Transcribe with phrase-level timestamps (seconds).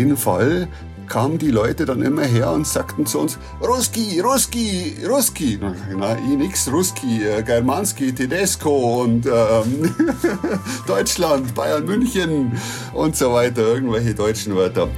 [0.00, 0.66] jeden Fall
[1.06, 5.60] kamen die Leute dann immer her und sagten zu uns, Ruski, Ruski, Ruski.
[5.98, 9.94] Na, ich nix, Ruski, äh, Germanski, Tedesco und ähm,
[10.86, 12.52] Deutschland, Bayern, München
[12.94, 14.88] und so weiter, irgendwelche deutschen Wörter.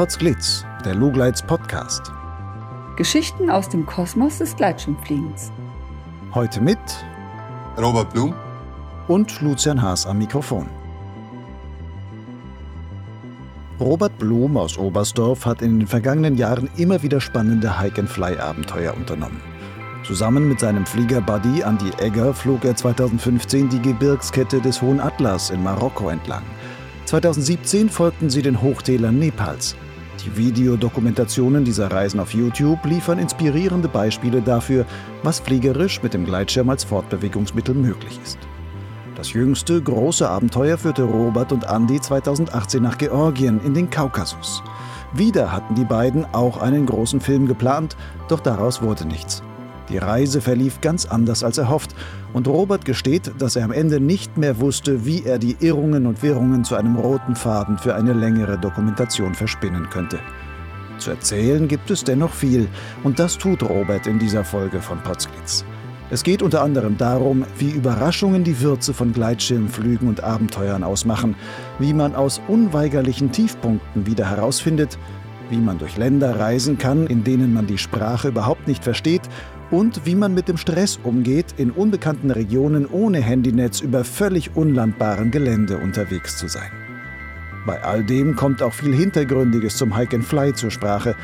[0.00, 2.10] Potsglitz, der Lugleits Podcast.
[2.96, 5.52] Geschichten aus dem Kosmos des Gleitschirmfliegens.
[6.32, 6.78] Heute mit
[7.76, 8.34] Robert Blum
[9.08, 10.70] und Lucian Haas am Mikrofon.
[13.78, 19.42] Robert Blum aus Oberstdorf hat in den vergangenen Jahren immer wieder spannende Hike-and-Fly-Abenteuer unternommen.
[20.06, 25.62] Zusammen mit seinem Flieger-Buddy Andy Egger flog er 2015 die Gebirgskette des Hohen Atlas in
[25.62, 26.44] Marokko entlang.
[27.04, 29.76] 2017 folgten sie den Hochtälern Nepals.
[30.24, 34.84] Die Videodokumentationen dieser Reisen auf YouTube liefern inspirierende Beispiele dafür,
[35.22, 38.38] was fliegerisch mit dem Gleitschirm als Fortbewegungsmittel möglich ist.
[39.16, 44.62] Das jüngste große Abenteuer führte Robert und Andy 2018 nach Georgien in den Kaukasus.
[45.12, 47.96] Wieder hatten die beiden auch einen großen Film geplant,
[48.28, 49.42] doch daraus wurde nichts.
[49.90, 51.96] Die Reise verlief ganz anders als erhofft
[52.32, 56.22] und Robert gesteht, dass er am Ende nicht mehr wusste, wie er die Irrungen und
[56.22, 60.20] Wirrungen zu einem roten Faden für eine längere Dokumentation verspinnen könnte.
[60.98, 62.68] Zu erzählen gibt es dennoch viel
[63.02, 65.64] und das tut Robert in dieser Folge von Potsglitz.
[66.12, 71.34] Es geht unter anderem darum, wie Überraschungen die Würze von Gleitschirmflügen und Abenteuern ausmachen,
[71.78, 74.98] wie man aus unweigerlichen Tiefpunkten wieder herausfindet,
[75.50, 79.22] wie man durch Länder reisen kann, in denen man die Sprache überhaupt nicht versteht
[79.70, 85.30] und wie man mit dem Stress umgeht, in unbekannten Regionen ohne Handynetz über völlig unlandbarem
[85.30, 86.70] Gelände unterwegs zu sein.
[87.66, 91.14] Bei all dem kommt auch viel Hintergründiges zum Hike and Fly zur Sprache.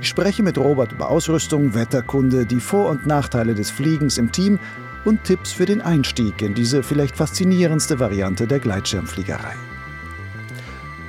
[0.00, 4.58] Ich spreche mit Robert über Ausrüstung, Wetterkunde, die Vor- und Nachteile des Fliegens im Team
[5.04, 9.54] und Tipps für den Einstieg in diese vielleicht faszinierendste Variante der Gleitschirmfliegerei.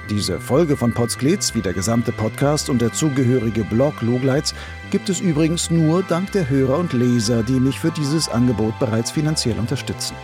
[0.10, 4.54] Diese Folge von Potsglitz, wie der gesamte Podcast und der zugehörige Blog Lugleits,
[4.92, 9.12] gibt es übrigens nur dank der Hörer und Leser, die mich für dieses Angebot bereits
[9.12, 10.16] finanziell unterstützen.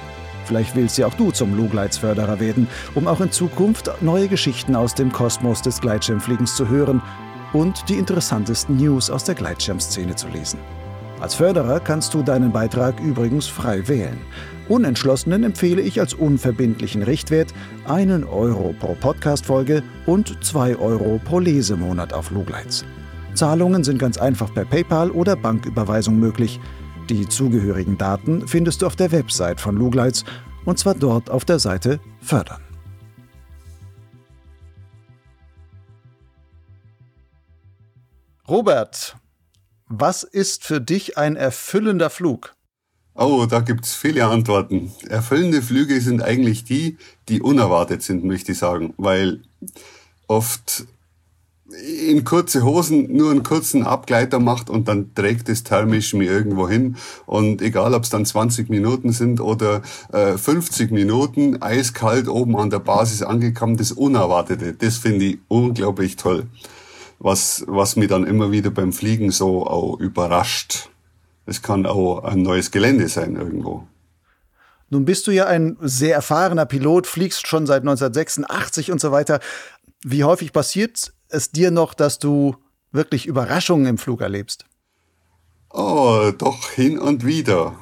[0.44, 4.96] Vielleicht willst ja auch du zum Lugleitsförderer werden, um auch in Zukunft neue Geschichten aus
[4.96, 7.02] dem Kosmos des Gleitschirmfliegens zu hören
[7.54, 10.60] und die interessantesten News aus der Gleitschirmszene zu lesen.
[11.22, 14.18] Als Förderer kannst du deinen Beitrag übrigens frei wählen.
[14.70, 17.54] Unentschlossenen empfehle ich als unverbindlichen Richtwert
[17.86, 22.86] einen Euro pro Podcast-Folge und zwei Euro pro Lesemonat auf Lugleits.
[23.34, 26.60] Zahlungen sind ganz einfach per PayPal oder Banküberweisung möglich.
[27.10, 30.24] Die zugehörigen Daten findest du auf der Website von Lugleits
[30.64, 32.62] und zwar dort auf der Seite Fördern.
[38.48, 39.16] Robert,
[39.90, 42.56] was ist für dich ein erfüllender Flug?
[43.16, 44.94] Oh, da gibt's viele Antworten.
[45.10, 49.42] Erfüllende Flüge sind eigentlich die, die unerwartet sind, möchte ich sagen, weil
[50.28, 50.86] oft
[52.08, 56.70] in kurze Hosen nur einen kurzen Abgleiter macht und dann trägt es thermisch mir irgendwo
[56.70, 56.96] hin.
[57.26, 62.70] Und egal, ob es dann 20 Minuten sind oder äh, 50 Minuten, eiskalt oben an
[62.70, 66.48] der Basis angekommen, das Unerwartete, das finde ich unglaublich toll.
[67.20, 70.90] Was, was mich dann immer wieder beim Fliegen so auch überrascht.
[71.46, 73.88] Es kann auch ein neues Gelände sein irgendwo.
[74.90, 79.40] Nun bist du ja ein sehr erfahrener Pilot, fliegst schon seit 1986 und so weiter.
[80.04, 82.56] Wie häufig passiert es dir noch, dass du
[82.92, 84.66] wirklich Überraschungen im Flug erlebst?
[85.72, 87.76] Oh, doch hin und wieder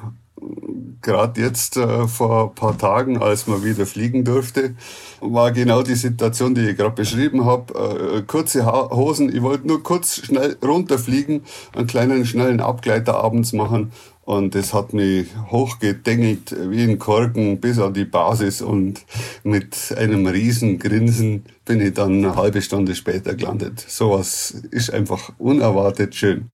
[1.02, 4.74] gerade jetzt äh, vor ein paar Tagen, als man wieder fliegen durfte,
[5.20, 8.18] war genau die Situation, die ich gerade beschrieben habe.
[8.18, 11.42] Äh, kurze ha Hosen, ich wollte nur kurz schnell runterfliegen,
[11.74, 13.92] einen kleinen schnellen Abgleiter abends machen
[14.28, 19.06] und das hat mich hochgedengelt wie ein Korken bis an die Basis und
[19.42, 23.82] mit einem riesen Grinsen bin ich dann eine halbe Stunde später gelandet.
[23.88, 26.50] Sowas ist einfach unerwartet schön.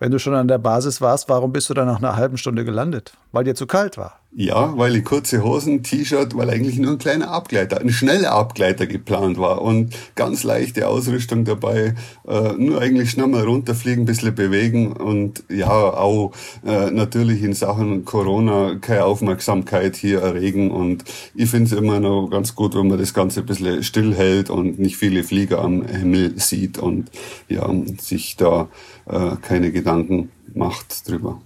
[0.00, 2.64] Wenn du schon an der Basis warst, warum bist du dann nach einer halben Stunde
[2.64, 3.12] gelandet?
[3.32, 4.20] Weil dir zu kalt war.
[4.32, 8.86] Ja, weil die kurze Hosen, T-Shirt, weil eigentlich nur ein kleiner Abgleiter, ein schneller Abgleiter
[8.86, 11.96] geplant war und ganz leichte Ausrüstung dabei,
[12.28, 16.30] äh, nur eigentlich schnell mal runterfliegen, ein bisschen bewegen und ja, auch
[16.64, 21.02] äh, natürlich in Sachen Corona keine Aufmerksamkeit hier erregen und
[21.34, 24.78] ich finde es immer noch ganz gut, wenn man das Ganze ein bisschen stillhält und
[24.78, 27.10] nicht viele Flieger am Himmel sieht und
[27.48, 27.68] ja,
[27.98, 28.68] sich da
[29.06, 31.40] äh, keine Gedanken macht drüber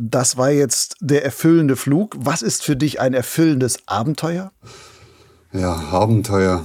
[0.00, 2.16] das war jetzt der erfüllende Flug.
[2.18, 4.50] Was ist für dich ein erfüllendes Abenteuer?
[5.52, 6.64] Ja, Abenteuer.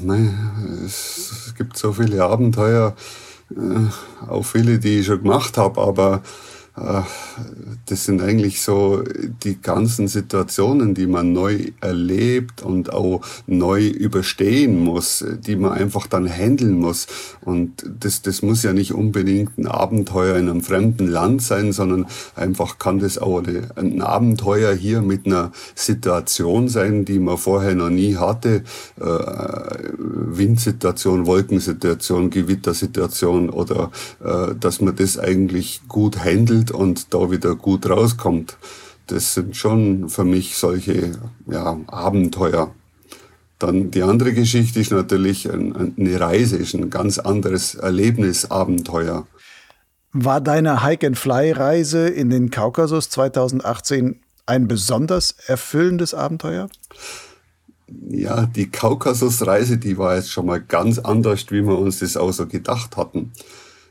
[0.85, 2.95] Es gibt so viele Abenteuer,
[3.51, 6.21] äh, auch viele, die ich schon gemacht habe, aber
[6.77, 9.01] das sind eigentlich so
[9.43, 16.07] die ganzen Situationen, die man neu erlebt und auch neu überstehen muss, die man einfach
[16.07, 17.07] dann handeln muss.
[17.41, 22.07] Und das, das muss ja nicht unbedingt ein Abenteuer in einem fremden Land sein, sondern
[22.35, 23.41] einfach kann das auch
[23.77, 28.63] ein Abenteuer hier mit einer Situation sein, die man vorher noch nie hatte.
[28.99, 29.03] Äh,
[29.97, 37.89] Windsituation, Wolkensituation, Gewittersituation oder äh, dass man das eigentlich gut handelt und da wieder gut
[37.89, 38.57] rauskommt.
[39.07, 41.11] Das sind schon für mich solche
[41.47, 42.73] ja, Abenteuer.
[43.59, 49.27] Dann die andere Geschichte ist natürlich eine Reise, ist ein ganz anderes Erlebnis, Abenteuer.
[50.11, 56.69] War deine Hike-and-Fly-Reise in den Kaukasus 2018 ein besonders erfüllendes Abenteuer?
[58.09, 62.31] Ja, die Kaukasusreise, die war jetzt schon mal ganz anders, wie wir uns das auch
[62.31, 63.31] so gedacht hatten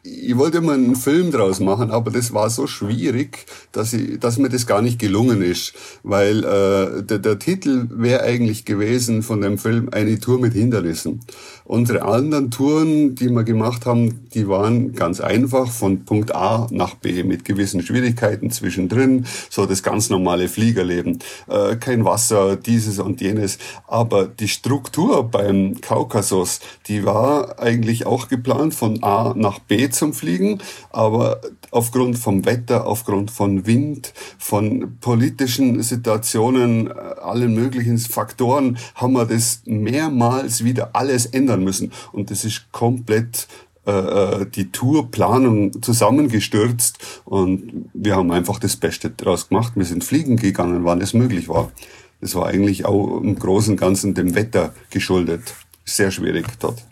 [0.06, 4.36] ich wollte immer einen Film draus machen, aber das war so schwierig, dass, ich, dass
[4.36, 5.72] mir das gar nicht gelungen ist,
[6.02, 11.20] weil äh, der, der Titel wäre eigentlich gewesen von dem Film eine Tour mit Hindernissen.
[11.66, 16.94] Unsere anderen Touren, die wir gemacht haben, die waren ganz einfach von Punkt A nach
[16.96, 23.22] B mit gewissen Schwierigkeiten zwischendrin, so das ganz normale Fliegerleben, äh, kein Wasser, dieses und
[23.22, 23.56] jenes.
[23.86, 30.12] Aber die Struktur beim Kaukasus, die war eigentlich auch geplant von A nach B zum
[30.12, 30.58] Fliegen,
[30.90, 31.40] aber
[31.70, 36.90] aufgrund vom Wetter, aufgrund von Wind, von politischen Situationen, äh,
[37.22, 41.92] allen möglichen Faktoren, haben wir das mehrmals wieder alles ändern müssen.
[42.12, 43.46] Und das ist komplett
[43.86, 49.74] äh, äh, die Tourplanung zusammengestürzt und wir haben einfach das Beste draus gemacht.
[49.76, 51.70] Wir sind fliegen gegangen, wann es möglich war.
[52.20, 55.54] Das war eigentlich auch im Großen und Ganzen dem Wetter geschuldet.
[55.84, 56.82] Sehr schwierig dort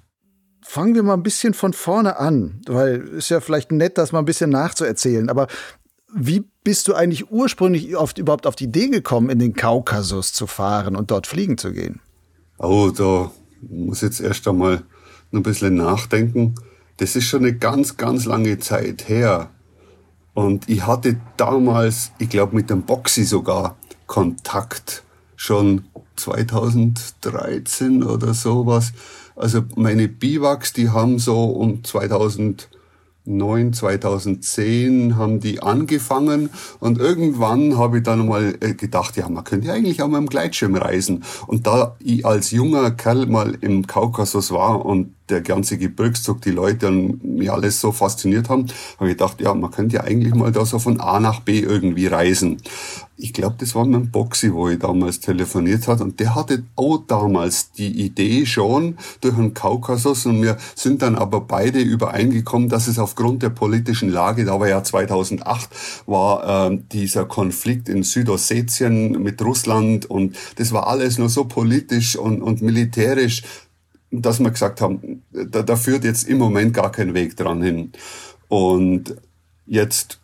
[0.73, 4.21] fangen wir mal ein bisschen von vorne an, weil es ja vielleicht nett, das mal
[4.21, 5.29] ein bisschen nachzuerzählen.
[5.29, 5.49] Aber
[6.15, 10.47] wie bist du eigentlich ursprünglich oft überhaupt auf die Idee gekommen, in den Kaukasus zu
[10.47, 12.01] fahren und dort fliegen zu gehen?
[12.59, 13.31] Oh, da
[13.69, 14.83] muss jetzt erst einmal
[15.31, 16.55] noch ein bisschen nachdenken.
[16.99, 19.51] Das ist schon eine ganz, ganz lange Zeit her.
[20.35, 23.77] Und ich hatte damals, ich glaube mit dem Boxy sogar,
[24.07, 25.05] Kontakt.
[25.37, 25.85] Schon
[26.17, 28.93] 2013 oder sowas.
[29.35, 31.83] Also meine Biwaks, die haben so um
[33.25, 39.45] 2009, 2010 haben die angefangen und irgendwann habe ich dann mal äh, gedacht, ja, man
[39.45, 41.23] könnte ja eigentlich auch mal im Gleitschirm reisen.
[41.47, 46.51] Und da ich als junger Kerl mal im Kaukasus war und der ganze Gebirgszug, die
[46.51, 48.67] Leute und mich alles so fasziniert haben,
[48.99, 51.61] habe ich gedacht, ja, man könnte ja eigentlich mal da so von A nach B
[51.61, 52.59] irgendwie reisen.
[53.23, 56.01] Ich glaube, das war mein Boxy, wo ich damals telefoniert hat.
[56.01, 60.27] Und der hatte auch damals die Idee schon durch den Kaukasus.
[60.27, 64.69] Und wir sind dann aber beide übereingekommen, dass es aufgrund der politischen Lage, da war
[64.69, 65.71] ja 2008,
[66.07, 70.07] war äh, dieser Konflikt in Südossetien mit Russland.
[70.07, 73.45] Und das war alles nur so politisch und, und militärisch,
[74.11, 77.93] dass wir gesagt haben, da, da führt jetzt im Moment gar kein Weg dran hin.
[78.49, 79.15] Und
[79.65, 80.19] jetzt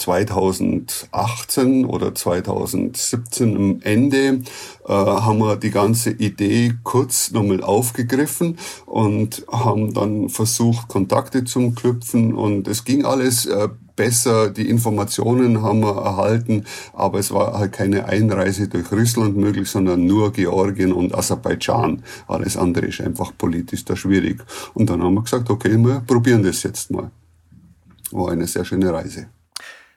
[0.00, 4.42] 2018 oder 2017 am Ende
[4.86, 11.70] äh, haben wir die ganze Idee kurz nochmal aufgegriffen und haben dann versucht, Kontakte zu
[11.72, 13.68] knüpfen und es ging alles äh,
[14.00, 16.64] besser, die Informationen haben wir erhalten,
[16.94, 22.02] aber es war halt keine Einreise durch Russland möglich, sondern nur Georgien und Aserbaidschan.
[22.26, 24.42] Alles andere ist einfach politisch da schwierig.
[24.72, 27.10] Und dann haben wir gesagt, okay, wir probieren das jetzt mal.
[28.10, 29.26] War eine sehr schöne Reise.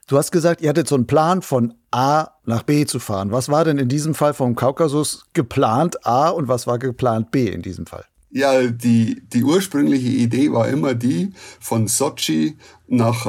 [0.08, 3.32] Du hast gesagt, ihr hattet so einen Plan von A nach B zu fahren.
[3.32, 7.48] Was war denn in diesem Fall vom Kaukasus geplant A und was war geplant B
[7.48, 8.06] in diesem Fall?
[8.30, 12.58] Ja, die, die ursprüngliche Idee war immer die, von Sochi
[12.88, 13.28] nach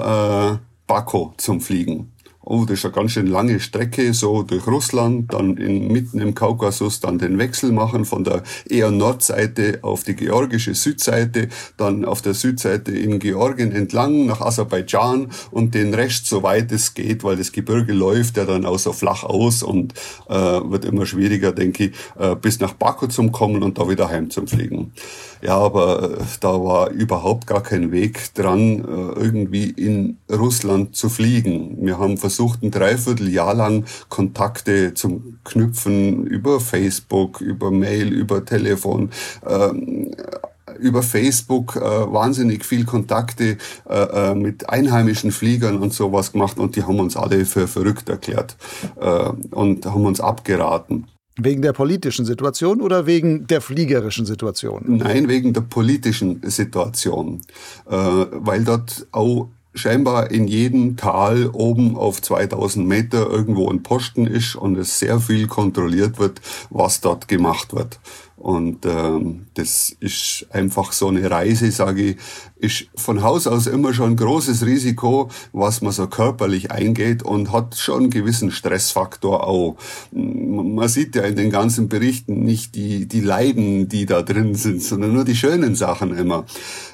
[0.54, 2.13] äh, Baku zum Fliegen.
[2.46, 6.34] Oh, das ist eine ganz schön lange Strecke, so durch Russland, dann in, mitten im
[6.34, 11.48] Kaukasus, dann den Wechsel machen von der eher Nordseite auf die georgische Südseite,
[11.78, 16.92] dann auf der Südseite in Georgien entlang nach Aserbaidschan und den Rest so weit es
[16.92, 19.94] geht, weil das Gebirge läuft ja dann auch so flach aus und
[20.28, 24.10] äh, wird immer schwieriger, denke ich, äh, bis nach Baku zum kommen und da wieder
[24.10, 24.92] heim zum Fliegen.
[25.40, 31.08] Ja, aber äh, da war überhaupt gar kein Weg dran, äh, irgendwie in Russland zu
[31.08, 31.78] fliegen.
[31.80, 38.44] Wir haben versucht, versucht ein Dreivierteljahr lang Kontakte zu knüpfen über Facebook, über Mail, über
[38.44, 39.10] Telefon.
[39.46, 40.10] Ähm,
[40.80, 46.74] über Facebook äh, wahnsinnig viel Kontakte äh, äh, mit einheimischen Fliegern und sowas gemacht und
[46.74, 48.56] die haben uns alle für verrückt erklärt
[49.00, 51.06] äh, und haben uns abgeraten.
[51.36, 54.82] Wegen der politischen Situation oder wegen der fliegerischen Situation?
[54.86, 57.42] Nein, wegen der politischen Situation.
[57.88, 64.26] Äh, weil dort auch scheinbar in jedem Tal oben auf 2000 Meter irgendwo ein Posten
[64.26, 66.40] ist und es sehr viel kontrolliert wird,
[66.70, 67.98] was dort gemacht wird.
[68.36, 72.16] Und ähm, das ist einfach so eine Reise, sage ich,
[72.64, 77.52] ist von Haus aus immer schon ein großes Risiko, was man so körperlich eingeht und
[77.52, 79.76] hat schon einen gewissen Stressfaktor auch.
[80.12, 84.82] Man sieht ja in den ganzen Berichten nicht die, die Leiden, die da drin sind,
[84.82, 86.44] sondern nur die schönen Sachen immer.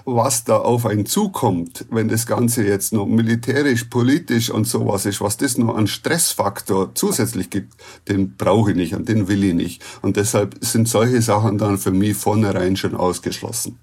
[0.04, 5.20] Was da auf einen zukommt, wenn das Ganze jetzt noch militärisch, politisch und sowas ist,
[5.20, 7.74] was das noch an Stressfaktor zusätzlich gibt,
[8.08, 9.82] den brauche ich nicht und den will ich nicht.
[10.02, 13.78] Und deshalb sind solche Sachen dann für mich vornherein schon ausgeschlossen.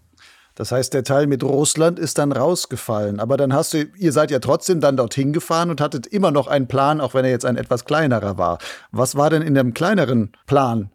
[0.57, 3.19] Das heißt, der Teil mit Russland ist dann rausgefallen.
[3.19, 6.47] Aber dann hast du, ihr seid ja trotzdem dann dorthin gefahren und hattet immer noch
[6.47, 8.57] einen Plan, auch wenn er jetzt ein etwas kleinerer war.
[8.91, 10.89] Was war denn in dem kleineren Plan?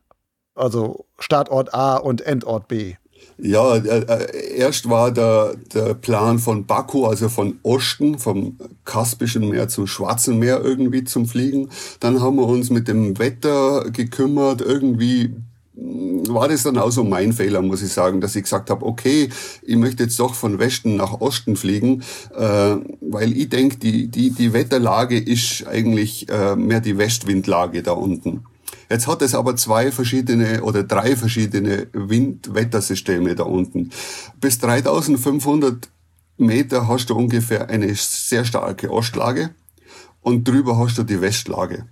[0.56, 2.94] Also Startort A und Endort B?
[3.38, 9.48] Ja, äh, äh, erst war der, der Plan von Baku, also von Osten, vom Kaspischen
[9.48, 11.70] Meer zum Schwarzen Meer irgendwie zum Fliegen.
[12.00, 15.36] Dann haben wir uns mit dem Wetter gekümmert, irgendwie
[15.74, 19.30] war das dann auch so mein Fehler, muss ich sagen, dass ich gesagt habe, okay,
[19.62, 22.02] ich möchte jetzt doch von Westen nach Osten fliegen,
[22.36, 27.92] äh, weil ich denke, die, die, die Wetterlage ist eigentlich äh, mehr die Westwindlage da
[27.92, 28.44] unten.
[28.90, 33.90] Jetzt hat es aber zwei verschiedene oder drei verschiedene Windwettersysteme da unten.
[34.40, 35.88] Bis 3500
[36.36, 39.54] Meter hast du ungefähr eine sehr starke Ostlage
[40.20, 41.86] und drüber hast du die Westlage.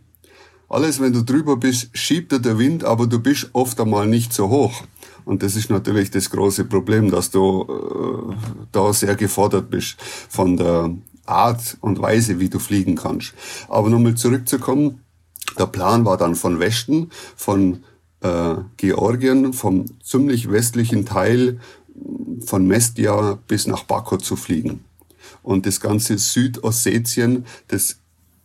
[0.71, 4.33] Alles, wenn du drüber bist, schiebt dir der Wind, aber du bist oft einmal nicht
[4.33, 4.85] so hoch.
[5.25, 8.35] Und das ist natürlich das große Problem, dass du äh,
[8.71, 9.97] da sehr gefordert bist
[10.29, 10.95] von der
[11.27, 13.35] Art und Weise, wie du fliegen kannst.
[13.69, 15.00] Aber nochmal zurückzukommen,
[15.59, 17.83] der Plan war dann von Westen, von
[18.21, 21.59] äh, Georgien, vom ziemlich westlichen Teil
[22.47, 24.85] von Mestia bis nach Baku zu fliegen.
[25.43, 27.99] Und das ganze Südossetien, das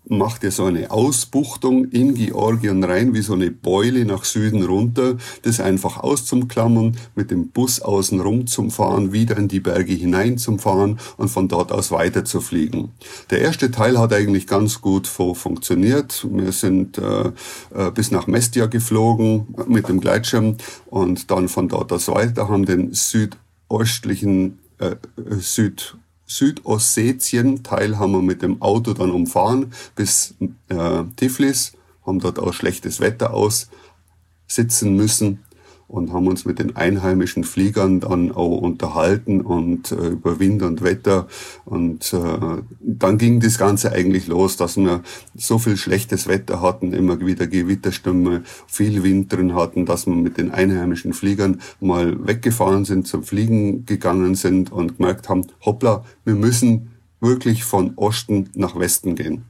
[0.08, 5.18] macht er so eine Ausbuchtung in Georgien rein, wie so eine Beule nach Süden runter,
[5.42, 10.38] das einfach auszuklammern, mit dem Bus außen rum zum Fahren, wieder in die Berge hinein
[10.38, 12.92] zum Fahren und von dort aus weiter zu fliegen.
[13.30, 16.28] Der erste Teil hat eigentlich ganz gut funktioniert.
[16.30, 17.32] Wir sind äh,
[17.74, 20.58] äh, bis nach Mestia geflogen mit dem Gleitschirm
[20.88, 25.96] und dann von dort aus weiter, haben den südöstlichen äh, äh
[26.28, 30.34] Süd Südossetien-Teil haben wir mit dem Auto dann umfahren bis
[30.70, 31.74] äh, Tiflis,
[32.06, 35.45] haben dort auch schlechtes Wetter aussitzen müssen
[35.88, 40.82] und haben uns mit den einheimischen Fliegern dann auch unterhalten und äh, über Wind und
[40.82, 41.28] Wetter.
[41.64, 45.02] Und äh, dann ging das Ganze eigentlich los, dass wir
[45.36, 50.38] so viel schlechtes Wetter hatten, immer wieder Gewitterstürme, viel Wind drin hatten, dass wir mit
[50.38, 56.36] den einheimischen Fliegern mal weggefahren sind, zum Fliegen gegangen sind und gemerkt haben, hoppla, wir
[56.36, 59.46] müssen wirklich von Osten nach Westen gehen.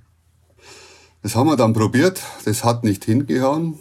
[1.21, 3.79] Das haben wir dann probiert, das hat nicht hingehauen.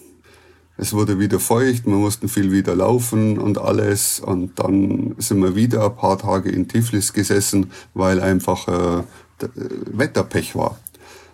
[0.76, 4.18] Es wurde wieder feucht, wir mussten viel wieder laufen und alles.
[4.18, 9.48] Und dann sind wir wieder ein paar Tage in Tiflis gesessen, weil einfach äh, äh
[9.92, 10.78] Wetterpech war.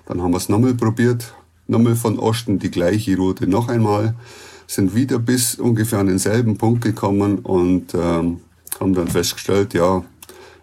[0.06, 1.32] Dann haben wir es nochmal probiert,
[1.68, 4.14] nochmal von Osten die gleiche Route noch einmal,
[4.66, 8.40] sind wieder bis ungefähr an denselben Punkt gekommen und ähm,
[8.78, 10.04] haben dann festgestellt, ja,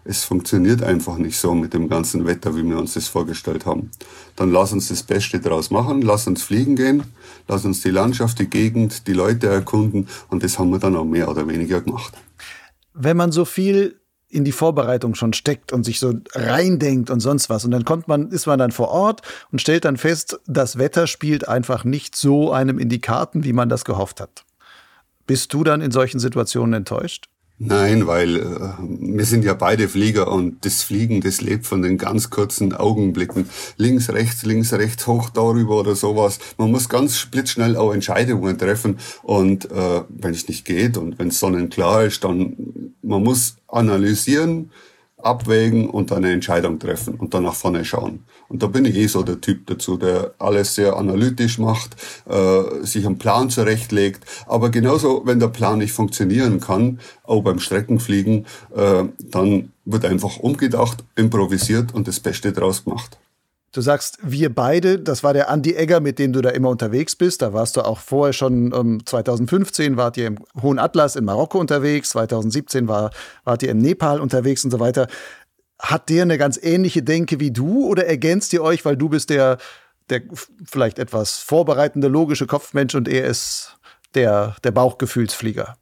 [0.08, 3.90] es funktioniert einfach nicht so mit dem ganzen Wetter, wie wir uns das vorgestellt haben.
[4.36, 7.02] Dann lass uns das Beste draus machen, lass uns fliegen gehen,
[7.46, 11.04] lass uns die Landschaft, die Gegend, die Leute erkunden und das haben wir dann auch
[11.04, 12.14] mehr oder weniger gemacht.
[12.94, 14.00] Wenn man so viel
[14.30, 17.64] in die Vorbereitung schon steckt und sich so reindenkt und sonst was.
[17.64, 21.06] Und dann kommt man, ist man dann vor Ort und stellt dann fest, das Wetter
[21.06, 24.44] spielt einfach nicht so einem in die Karten, wie man das gehofft hat.
[25.26, 27.30] Bist du dann in solchen Situationen enttäuscht?
[27.60, 28.42] Nein, weil äh,
[28.78, 33.48] wir sind ja beide Flieger und das Fliegen, das lebt von den ganz kurzen Augenblicken.
[33.76, 36.38] Links, rechts, links, rechts, hoch darüber oder sowas.
[36.56, 41.28] Man muss ganz splitzschnell auch Entscheidungen treffen und äh, wenn es nicht geht und wenn
[41.28, 44.70] es sonnenklar ist, dann man muss analysieren,
[45.16, 48.24] abwägen und dann eine Entscheidung treffen und dann nach vorne schauen.
[48.48, 52.84] Und da bin ich eh so der Typ dazu, der alles sehr analytisch macht, äh,
[52.84, 54.24] sich einen Plan zurechtlegt.
[54.46, 60.38] Aber genauso, wenn der Plan nicht funktionieren kann, auch beim Streckenfliegen, äh, dann wird einfach
[60.38, 63.18] umgedacht, improvisiert und das Beste draus gemacht.
[63.72, 67.14] Du sagst, wir beide, das war der Andy Egger, mit dem du da immer unterwegs
[67.14, 67.42] bist.
[67.42, 71.60] Da warst du auch vorher schon, um, 2015 wart ihr im Hohen Atlas in Marokko
[71.60, 73.10] unterwegs, 2017 war,
[73.44, 75.06] wart ihr im Nepal unterwegs und so weiter.
[75.78, 79.30] Hat der eine ganz ähnliche Denke wie du oder ergänzt ihr euch, weil du bist
[79.30, 79.58] der,
[80.10, 80.22] der
[80.64, 83.76] vielleicht etwas vorbereitende, logische Kopfmensch und er ist
[84.14, 85.76] der, der Bauchgefühlsflieger.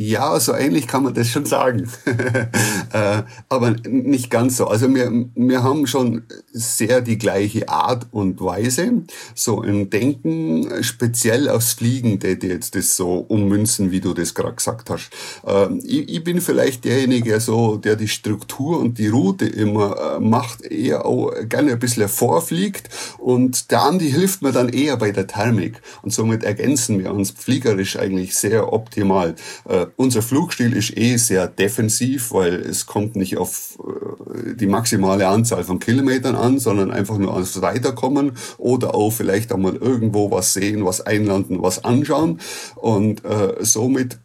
[0.00, 1.90] Ja, so ähnlich kann man das schon sagen.
[2.92, 4.68] äh, aber nicht ganz so.
[4.68, 9.02] Also wir, wir haben schon sehr die gleiche Art und Weise,
[9.34, 14.54] so im Denken, speziell aufs Fliegen, die jetzt das so ummünzen, wie du das gerade
[14.54, 15.10] gesagt hast.
[15.44, 20.20] Äh, ich, ich, bin vielleicht derjenige, so, der die Struktur und die Route immer äh,
[20.20, 22.88] macht, eher auch gerne ein bisschen vorfliegt
[23.18, 27.32] und der Andi hilft mir dann eher bei der Thermik und somit ergänzen wir uns
[27.32, 33.36] fliegerisch eigentlich sehr optimal äh, unser Flugstil ist eh sehr defensiv, weil es kommt nicht
[33.36, 39.10] auf äh, die maximale Anzahl von Kilometern an, sondern einfach nur aufs Weiterkommen oder auch
[39.10, 42.40] vielleicht einmal irgendwo was sehen, was einlanden, was anschauen.
[42.76, 44.18] Und äh, somit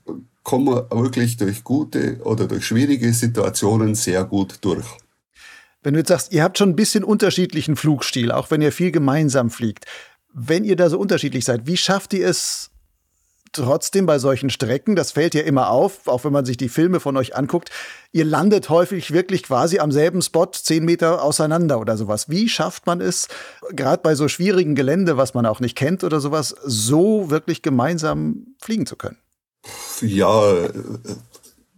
[0.43, 4.85] kommen wir wirklich durch gute oder durch schwierige Situationen sehr gut durch.
[5.81, 8.91] Wenn du jetzt sagst, ihr habt schon ein bisschen unterschiedlichen Flugstil, auch wenn ihr viel
[8.91, 9.85] gemeinsam fliegt.
[10.33, 12.71] Wenn ihr da so unterschiedlich seid, wie schafft ihr es,
[13.53, 16.99] trotzdem bei solchen Strecken, das fällt ja immer auf, auch wenn man sich die Filme
[16.99, 17.69] von euch anguckt,
[18.11, 22.29] ihr landet häufig wirklich quasi am selben Spot, zehn Meter auseinander oder sowas.
[22.29, 23.27] Wie schafft man es,
[23.71, 28.55] gerade bei so schwierigen Gelände, was man auch nicht kennt oder sowas, so wirklich gemeinsam
[28.59, 29.17] fliegen zu können?
[30.01, 30.67] Ja,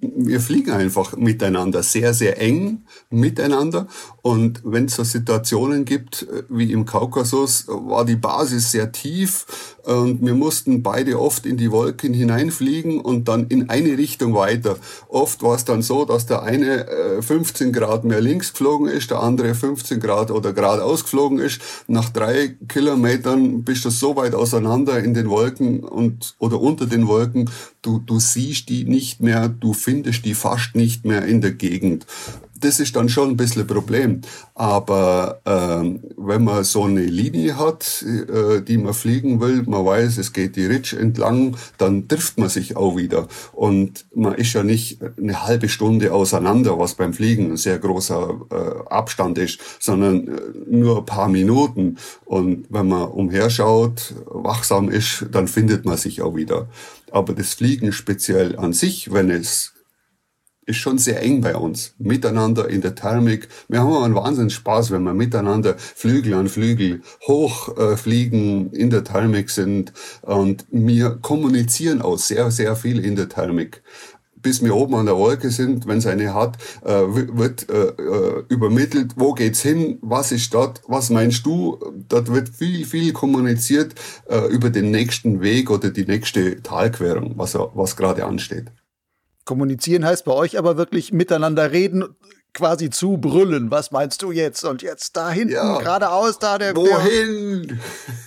[0.02, 3.88] wir fliegen einfach miteinander, sehr, sehr eng miteinander.
[4.22, 9.46] Und wenn es so Situationen gibt, äh, wie im Kaukasus, war die Basis sehr tief
[9.84, 14.78] und wir mussten beide oft in die Wolken hineinfliegen und dann in eine Richtung weiter.
[15.08, 19.12] Oft war es dann so, dass der eine 15 äh, Grad mehr links geflogen ist,
[19.12, 21.62] der andere 15 Grad oder geradeaus geflogen ist.
[21.88, 27.08] Nach drei Kilometern bist du so weit auseinander in den Wolken und oder unter den
[27.08, 27.50] Wolken,
[27.82, 32.06] du, du siehst die nicht mehr, du findest die fast nicht mehr in der Gegend
[32.66, 34.22] das ist dann schon ein bisschen ein Problem.
[34.54, 40.18] Aber ähm, wenn man so eine Linie hat, äh, die man fliegen will, man weiß,
[40.18, 43.28] es geht die Ridge entlang, dann trifft man sich auch wieder.
[43.52, 48.40] Und man ist ja nicht eine halbe Stunde auseinander, was beim Fliegen ein sehr großer
[48.52, 51.98] äh, Abstand ist, sondern äh, nur ein paar Minuten.
[52.24, 56.68] Und wenn man umherschaut, wachsam ist, dann findet man sich auch wieder.
[57.12, 59.75] Aber das Fliegen speziell an sich, wenn es
[60.66, 61.94] ist schon sehr eng bei uns.
[61.98, 63.48] Miteinander in der Thermik.
[63.68, 69.04] Wir haben einen Wahnsinn Spaß, wenn wir miteinander Flügel an Flügel hochfliegen, äh, in der
[69.04, 69.94] Thermik sind.
[70.22, 73.82] Und wir kommunizieren auch sehr, sehr viel in der Thermik
[74.46, 78.44] bis wir oben an der Wolke sind, wenn es eine hat, äh, wird äh, äh,
[78.48, 81.80] übermittelt, wo geht's hin, was ist dort, was meinst du?
[82.08, 83.96] Dort wird viel, viel kommuniziert
[84.30, 88.66] äh, über den nächsten Weg oder die nächste Talquerung, was, was gerade ansteht.
[89.46, 92.16] Kommunizieren heißt bei euch aber wirklich miteinander reden,
[92.56, 93.70] quasi zu brüllen.
[93.70, 94.64] Was meinst du jetzt?
[94.64, 95.78] Und jetzt da hinten, ja.
[95.78, 96.76] geradeaus, da der.
[96.76, 97.80] Wohin?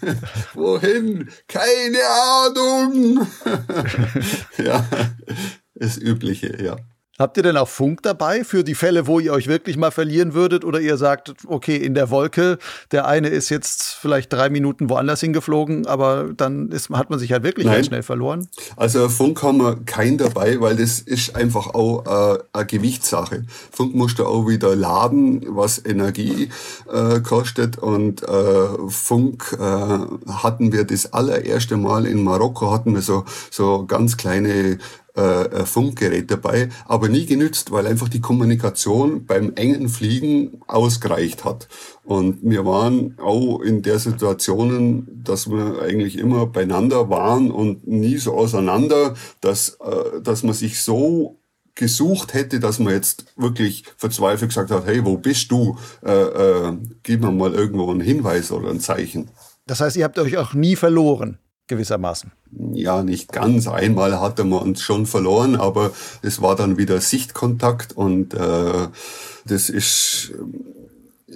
[0.02, 0.16] Der
[0.54, 1.28] Wohin?
[1.48, 3.26] Keine Ahnung.
[4.59, 4.87] ja,
[5.74, 6.76] das Übliche, ja.
[7.18, 10.35] Habt ihr denn auch Funk dabei für die Fälle, wo ihr euch wirklich mal verlieren
[10.35, 10.64] würdet?
[10.64, 12.59] Oder ihr sagt, okay, in der Wolke,
[12.92, 17.33] der eine ist jetzt vielleicht drei Minuten woanders hingeflogen, aber dann ist, hat man sich
[17.33, 18.46] halt wirklich ganz schnell verloren?
[18.76, 23.44] Also Funk haben wir keinen dabei, weil das ist einfach auch äh, eine Gewichtssache.
[23.72, 26.50] Funk musst du auch wieder laden, was Energie
[26.92, 27.78] äh, kostet.
[27.78, 33.87] Und äh, Funk äh, hatten wir das allererste Mal in Marokko, hatten wir so, so
[33.87, 34.78] ganz kleine
[35.18, 41.68] äh, Funkgerät dabei, aber nie genützt, weil einfach die Kommunikation beim engen Fliegen ausgereicht hat.
[42.04, 48.18] Und wir waren auch in der Situationen, dass wir eigentlich immer beieinander waren und nie
[48.18, 51.40] so auseinander, dass, äh, dass man sich so
[51.74, 55.78] gesucht hätte, dass man jetzt wirklich verzweifelt gesagt hat, hey, wo bist du?
[56.04, 59.31] Äh, äh, gib mir mal irgendwo einen Hinweis oder ein Zeichen.
[59.66, 62.33] Das heißt, ihr habt euch auch nie verloren gewissermaßen.
[62.72, 63.68] Ja, nicht ganz.
[63.68, 68.88] Einmal hatte man uns schon verloren, aber es war dann wieder Sichtkontakt und äh,
[69.46, 70.33] das ist
[71.28, 71.35] äh,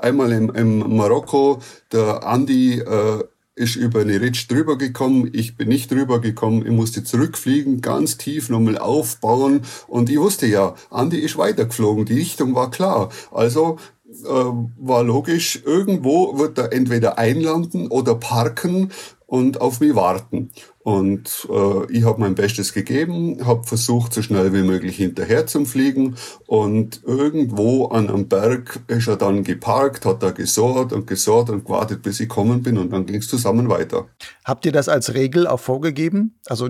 [0.00, 1.60] einmal im, im Marokko,
[1.92, 3.24] der Andi äh,
[3.60, 8.16] ist über eine Ridge drüber gekommen, ich bin nicht drüber gekommen, ich musste zurückfliegen, ganz
[8.16, 13.10] tief nochmal aufbauen und ich wusste ja, Andi ist weitergeflogen, die Richtung war klar.
[13.30, 13.76] Also
[14.08, 18.90] äh, war logisch, irgendwo wird er entweder einlanden oder parken
[19.30, 20.50] und auf mich warten.
[20.80, 25.64] Und äh, ich habe mein Bestes gegeben, habe versucht, so schnell wie möglich hinterher zu
[25.64, 26.16] fliegen.
[26.48, 31.64] Und irgendwo an einem Berg ist er dann geparkt, hat da gesorgt und gesorgt und
[31.64, 32.76] gewartet, bis ich kommen bin.
[32.76, 34.08] Und dann ging es zusammen weiter.
[34.44, 36.40] Habt ihr das als Regel auch vorgegeben?
[36.46, 36.68] Also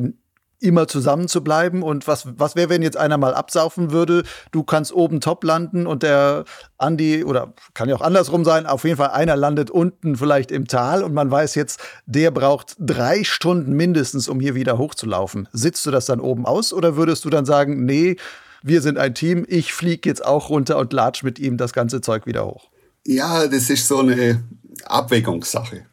[0.60, 1.82] immer zusammen zu bleiben?
[1.82, 4.22] Und was, was wäre, wenn jetzt einer mal absaufen würde?
[4.52, 6.44] Du kannst oben top landen und der
[6.78, 10.68] Andi, oder kann ja auch andersrum sein, auf jeden Fall einer landet unten vielleicht im
[10.68, 15.48] Tal und man weiß jetzt, der braucht drei Stunden mindestens, um hier wieder hochzulaufen.
[15.52, 18.16] Sitzt du das dann oben aus oder würdest du dann sagen, nee,
[18.62, 22.00] wir sind ein Team, ich fliege jetzt auch runter und latsch mit ihm das ganze
[22.00, 22.68] Zeug wieder hoch?
[23.06, 24.44] Ja, das ist so eine
[24.84, 25.86] Abwägungssache.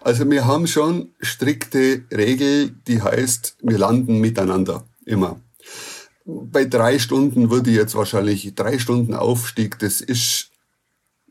[0.00, 5.40] Also wir haben schon strikte Regel, die heißt, wir landen miteinander immer.
[6.26, 10.50] Bei drei Stunden würde ich jetzt wahrscheinlich drei Stunden Aufstieg, das ist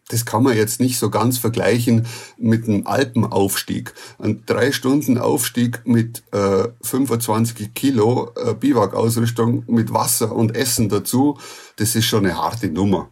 [0.10, 2.06] das kann man jetzt nicht so ganz vergleichen
[2.38, 3.93] mit einem Alpenaufstieg.
[4.19, 11.38] Ein drei Stunden Aufstieg mit äh, 25 Kilo äh, Biwakausrüstung mit Wasser und Essen dazu,
[11.77, 13.10] das ist schon eine harte Nummer.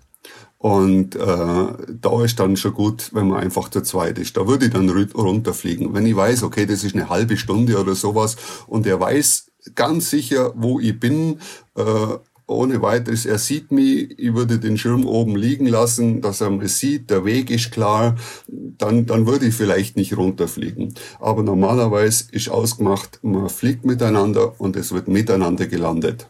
[0.62, 4.38] Und äh, da ist dann schon gut, wenn man einfach zu zweit ist.
[4.38, 5.96] Da würde ich dann runterfliegen.
[5.96, 8.36] Wenn ich weiß, okay, das ist eine halbe Stunde oder sowas
[8.68, 11.40] und er weiß ganz sicher, wo ich bin,
[11.76, 11.84] äh,
[12.46, 16.74] ohne weiteres, er sieht mich, ich würde den Schirm oben liegen lassen, dass er mich
[16.74, 18.16] sieht, der Weg ist klar,
[18.48, 20.94] dann, dann würde ich vielleicht nicht runterfliegen.
[21.20, 26.28] Aber normalerweise ist ausgemacht, man fliegt miteinander und es wird miteinander gelandet.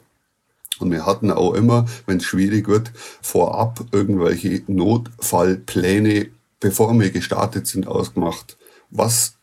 [0.81, 2.91] Und wir hatten auch immer, wenn es schwierig wird,
[3.21, 6.27] vorab irgendwelche Notfallpläne,
[6.59, 8.57] bevor wir gestartet sind, ausgemacht.
[8.89, 9.35] Was,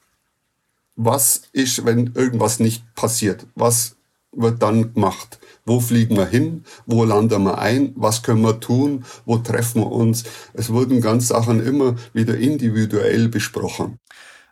[0.97, 3.47] was ist, wenn irgendwas nicht passiert?
[3.55, 3.97] Was
[4.33, 5.39] wird dann gemacht?
[5.65, 6.65] Wo fliegen wir hin?
[6.87, 7.93] Wo landen wir ein?
[7.97, 9.05] Was können wir tun?
[9.27, 10.25] Wo treffen wir uns?
[10.55, 13.99] Es wurden ganz Sachen immer wieder individuell besprochen.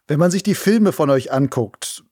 [0.09, 2.05] Wenn man sich die Filme von euch anguckt,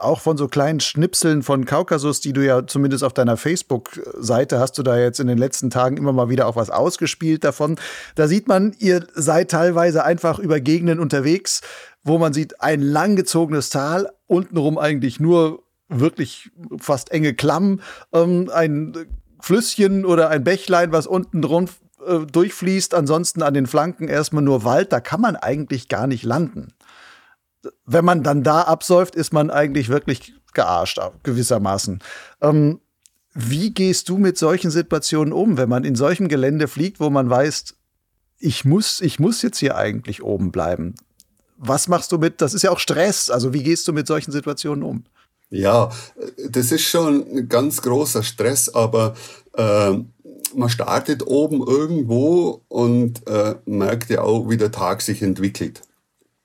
[0.00, 4.78] auch von so kleinen Schnipseln von Kaukasus, die du ja zumindest auf deiner Facebook-Seite hast
[4.78, 7.76] du da jetzt in den letzten Tagen immer mal wieder auch was ausgespielt davon.
[8.14, 11.60] Da sieht man, ihr seid teilweise einfach über Gegenden unterwegs,
[12.02, 17.80] wo man sieht ein langgezogenes Tal, untenrum eigentlich nur wirklich fast enge Klamm,
[18.12, 18.94] ähm, ein
[19.40, 21.66] Flüsschen oder ein Bächlein, was unten drum
[22.06, 26.24] äh, durchfließt, ansonsten an den Flanken erstmal nur Wald, da kann man eigentlich gar nicht
[26.24, 26.72] landen
[27.86, 32.00] wenn man dann da absäuft, ist man eigentlich wirklich gearscht, gewissermaßen.
[32.40, 32.80] Ähm,
[33.32, 37.30] wie gehst du mit solchen Situationen um, wenn man in solchem Gelände fliegt, wo man
[37.30, 37.76] weiß,
[38.38, 40.94] ich muss, ich muss jetzt hier eigentlich oben bleiben?
[41.56, 44.32] Was machst du mit, das ist ja auch Stress, also wie gehst du mit solchen
[44.32, 45.04] Situationen um?
[45.50, 45.90] Ja,
[46.48, 49.14] das ist schon ein ganz großer Stress, aber
[49.54, 49.98] äh,
[50.54, 55.82] man startet oben irgendwo und äh, merkt ja auch, wie der Tag sich entwickelt.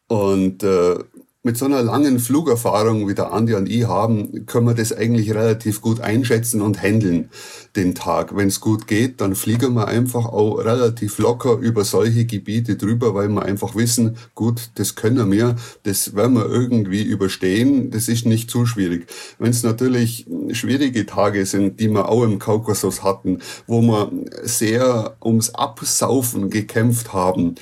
[0.07, 0.99] Und äh,
[1.45, 5.31] mit so einer langen Flugerfahrung wie der Andi und ich haben, können wir das eigentlich
[5.31, 7.29] relativ gut einschätzen und handeln
[7.75, 8.35] den Tag.
[8.35, 13.13] Wenn es gut geht, dann fliegen wir einfach auch relativ locker über solche Gebiete drüber,
[13.13, 18.25] weil wir einfach wissen, gut, das können wir, das werden wir irgendwie überstehen, das ist
[18.25, 19.05] nicht zu schwierig.
[19.37, 23.37] Wenn es natürlich schwierige Tage sind, die wir auch im Kaukasus hatten,
[23.67, 27.53] wo wir sehr ums Absaufen gekämpft haben,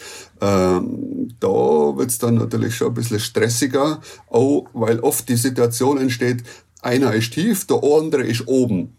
[0.43, 6.43] ähm, da wird's dann natürlich schon ein bisschen stressiger, auch weil oft die Situation entsteht,
[6.81, 8.97] einer ist tief, der andere ist oben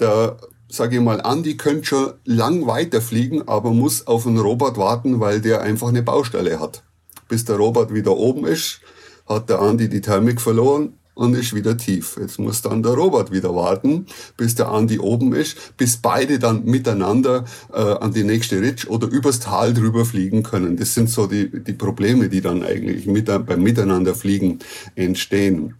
[0.00, 0.38] der,
[0.68, 5.40] sage ich mal, Andi könnte schon lang weiterfliegen, aber muss auf den Robert warten, weil
[5.40, 6.82] der einfach eine Baustelle hat.
[7.28, 8.80] Bis der Robert wieder oben ist,
[9.28, 12.16] hat der Andi die Thermik verloren und ist wieder tief.
[12.20, 16.64] Jetzt muss dann der Robert wieder warten, bis der Andi oben ist, bis beide dann
[16.64, 20.76] miteinander äh, an die nächste Ridge oder übers Tal drüber fliegen können.
[20.76, 24.60] Das sind so die, die Probleme, die dann eigentlich mit, beim Miteinanderfliegen
[24.94, 25.74] entstehen.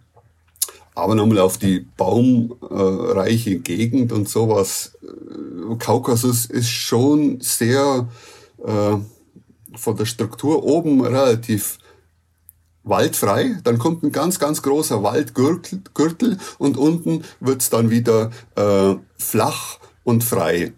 [0.93, 4.97] Aber nochmal auf die baumreiche Gegend und sowas.
[5.01, 8.09] Äh, Kaukasus ist schon sehr
[8.63, 8.97] äh,
[9.75, 11.77] von der Struktur oben relativ
[12.83, 13.57] waldfrei.
[13.63, 20.23] Dann kommt ein ganz, ganz großer Waldgürtel und unten wird's dann wieder äh, flach und
[20.23, 20.73] frei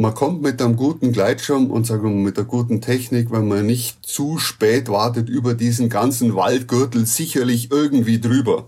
[0.00, 3.66] man kommt mit einem guten Gleitschirm und sagen wir mit der guten Technik, wenn man
[3.66, 8.66] nicht zu spät wartet, über diesen ganzen Waldgürtel sicherlich irgendwie drüber.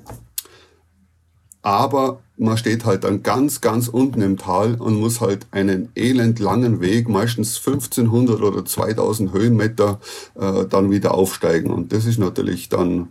[1.62, 6.38] Aber man steht halt dann ganz, ganz unten im Tal und muss halt einen elend
[6.38, 10.00] langen Weg, meistens 1500 oder 2000 Höhenmeter,
[10.34, 11.70] äh, dann wieder aufsteigen.
[11.70, 13.08] Und das ist natürlich dann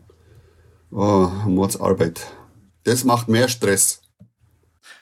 [0.91, 2.22] oh, Mordsarbeit.
[2.84, 4.02] Das macht mehr Stress.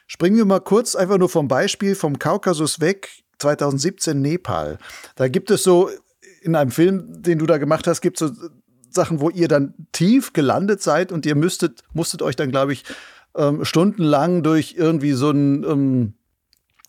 [0.08, 4.78] Springen wir mal kurz einfach nur vom Beispiel vom Kaukasus weg, 2017 Nepal.
[5.16, 5.90] Da gibt es so
[6.42, 8.50] in einem Film, den du da gemacht hast, gibt es so
[8.90, 12.84] Sachen, wo ihr dann tief gelandet seid und ihr müsstet, musstet euch dann, glaube ich,
[13.36, 16.14] ähm, stundenlang durch irgendwie so einen ähm,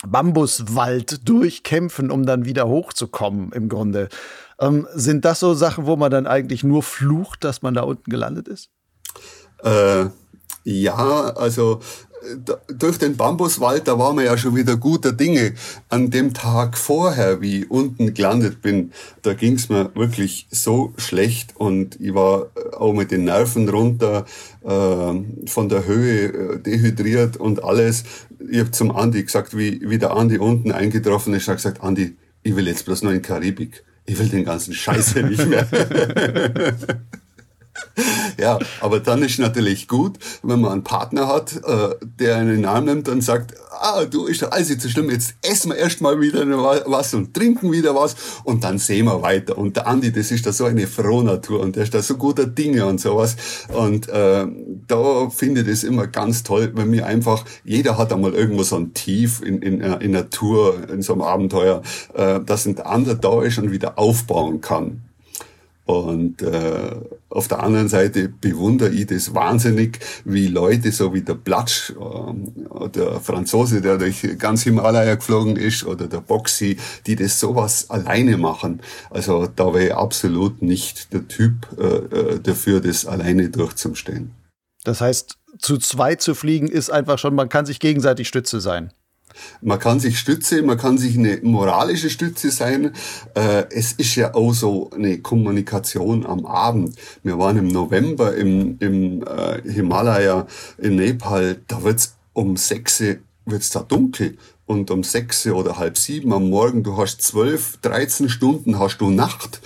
[0.07, 4.09] Bambuswald durchkämpfen, um dann wieder hochzukommen, im Grunde.
[4.59, 8.11] Ähm, sind das so Sachen, wo man dann eigentlich nur flucht, dass man da unten
[8.11, 8.71] gelandet ist?
[9.63, 10.07] Äh,
[10.65, 11.81] Ja, also
[12.69, 15.55] durch den Bambuswald, da waren wir ja schon wieder guter Dinge.
[15.89, 21.57] An dem Tag vorher, wie ich unten gelandet bin, da ging's mir wirklich so schlecht
[21.57, 24.27] und ich war auch mit den Nerven runter,
[24.63, 28.05] äh, von der Höhe äh, dehydriert und alles.
[28.51, 32.17] Ich habe zum Andi gesagt, wie, wie der Andi unten eingetroffen ist, habe gesagt, Andi,
[32.43, 33.85] ich will jetzt bloß noch in Karibik.
[34.07, 35.67] Ich will den ganzen Scheiße nicht mehr.
[38.39, 42.85] ja, aber dann ist natürlich gut, wenn man einen Partner hat, äh, der einen Arm
[42.85, 46.47] nimmt und sagt, ah, du ist alles nicht so schlimm, jetzt essen wir erstmal wieder
[46.87, 48.15] was und trinken wieder was
[48.45, 49.57] und dann sehen wir weiter.
[49.59, 52.47] Und der Andi, das ist da so eine Frohnatur und der ist da so guter
[52.47, 53.37] Dinge und sowas.
[53.69, 54.47] Und äh,
[54.87, 58.77] da finde ich das immer ganz toll, wenn mir einfach, jeder hat einmal irgendwo so
[58.77, 61.83] ein Tief in, in, in einer Tour, in so einem Abenteuer,
[62.15, 65.03] äh, dass ein andere da ist und wieder aufbauen kann.
[65.91, 67.01] Und äh,
[67.31, 72.89] auf der anderen Seite bewundere ich das wahnsinnig, wie Leute so wie der Platsch, äh,
[72.91, 76.77] der Franzose, der durch ganz Himalaya geflogen ist, oder der Boxy,
[77.09, 78.83] die das sowas alleine machen.
[79.11, 84.31] Also da wäre ich absolut nicht der Typ äh, äh, dafür, das alleine durchzustehen.
[84.85, 88.93] Das heißt, zu zweit zu fliegen ist einfach schon, man kann sich gegenseitig Stütze sein.
[89.61, 92.93] Man kann sich Stütze, man kann sich eine moralische Stütze sein.
[93.35, 96.97] Äh, es ist ja auch so eine Kommunikation am Abend.
[97.23, 100.47] Wir waren im November im, im äh, Himalaya
[100.79, 103.03] in Nepal, da wird's um sechs
[103.47, 108.29] wird's da dunkel und um sechs oder halb sieben am Morgen, du hast zwölf, dreizehn
[108.29, 109.61] Stunden hast du Nacht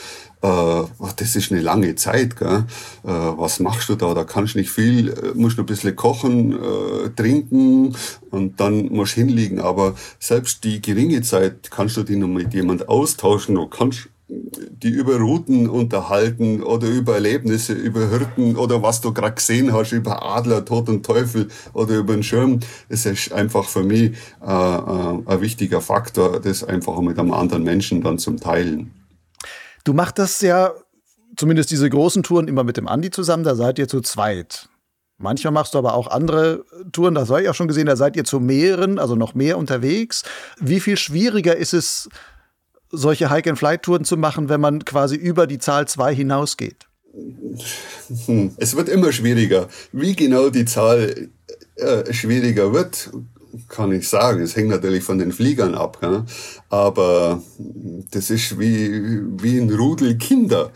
[0.44, 2.64] das ist eine lange Zeit, gell?
[3.02, 4.12] Äh, was machst du da?
[4.14, 7.96] Da kannst du nicht viel, äh, musst du ein bisschen kochen, äh, trinken
[8.30, 9.60] und dann musst du hinliegen.
[9.60, 13.54] Aber selbst die geringe Zeit kannst du die noch mit jemand austauschen.
[13.54, 19.34] Du kannst die über Routen unterhalten oder über Erlebnisse, über Hirten oder was du gerade
[19.34, 22.60] gesehen hast, über Adler, Tod und Teufel oder über den Schirm.
[22.88, 27.64] Das ist einfach für mich äh, äh, ein wichtiger Faktor, das einfach mit einem anderen
[27.64, 29.03] Menschen dann zum Teilen.
[29.84, 30.72] Du machst das ja,
[31.36, 34.68] zumindest diese großen Touren, immer mit dem Andi zusammen, da seid ihr zu zweit.
[35.18, 38.16] Manchmal machst du aber auch andere Touren, das habe ich auch schon gesehen, da seid
[38.16, 40.24] ihr zu mehreren, also noch mehr unterwegs.
[40.58, 42.08] Wie viel schwieriger ist es,
[42.90, 46.88] solche Hike-and-Fly-Touren zu machen, wenn man quasi über die Zahl zwei hinausgeht?
[48.26, 49.68] Hm, es wird immer schwieriger.
[49.92, 51.28] Wie genau die Zahl
[51.76, 53.10] äh, schwieriger wird,
[53.68, 54.42] kann ich sagen.
[54.42, 55.98] Es hängt natürlich von den Fliegern ab.
[56.02, 56.24] Ja?
[56.68, 57.42] Aber
[58.10, 60.70] das ist wie, wie ein Rudel Kinder.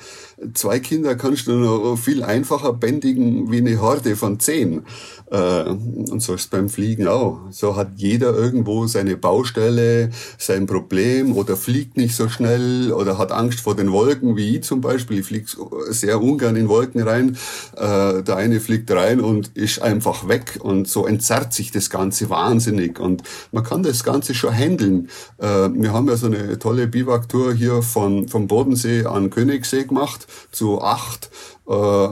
[0.54, 4.84] Zwei Kinder kannst du noch viel einfacher bändigen wie eine Horde von zehn.
[5.30, 7.40] Äh, und so ist es beim Fliegen auch.
[7.50, 13.32] So hat jeder irgendwo seine Baustelle, sein Problem oder fliegt nicht so schnell oder hat
[13.32, 15.18] Angst vor den Wolken, wie ich zum Beispiel.
[15.18, 15.46] Ich fliege
[15.90, 17.36] sehr ungern in Wolken rein.
[17.76, 22.30] Äh, der eine fliegt rein und ist einfach weg und so entzerrt sich das Ganze
[22.30, 23.00] wahnsinnig.
[23.00, 25.08] Und man kann das Ganze schon handeln.
[25.38, 30.27] Äh, wir haben ja so eine tolle Biwaktour hier von, vom Bodensee an Königssee gemacht,
[30.50, 31.30] zu acht
[31.68, 32.08] äh,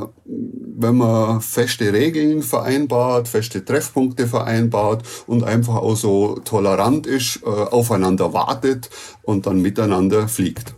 [0.78, 7.46] wenn man feste Regeln vereinbart, feste Treffpunkte vereinbart und einfach auch so tolerant ist, äh,
[7.46, 8.90] aufeinander wartet
[9.22, 10.74] und dann miteinander fliegt.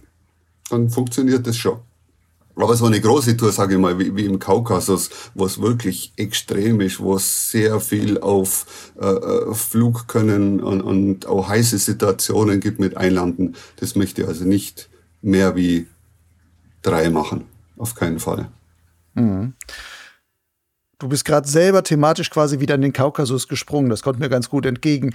[0.70, 1.78] Dann funktioniert das schon.
[2.54, 6.12] Aber so eine große Tour, sage ich mal, wie, wie im Kaukasus, wo es wirklich
[6.16, 12.60] extrem ist, wo es sehr viel auf äh, äh Flugkönnen und, und auch heiße Situationen
[12.60, 14.88] gibt mit Einlanden, das möchte ich also nicht
[15.22, 15.86] mehr wie
[16.82, 17.46] drei machen.
[17.76, 18.48] Auf keinen Fall.
[19.14, 19.54] Mhm.
[20.98, 23.88] Du bist gerade selber thematisch quasi wieder in den Kaukasus gesprungen.
[23.88, 25.14] Das kommt mir ganz gut entgegen.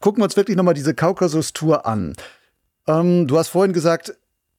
[0.00, 2.14] Gucken wir uns wirklich nochmal diese Kaukasus-Tour an.
[2.86, 4.14] Ähm, du hast vorhin gesagt,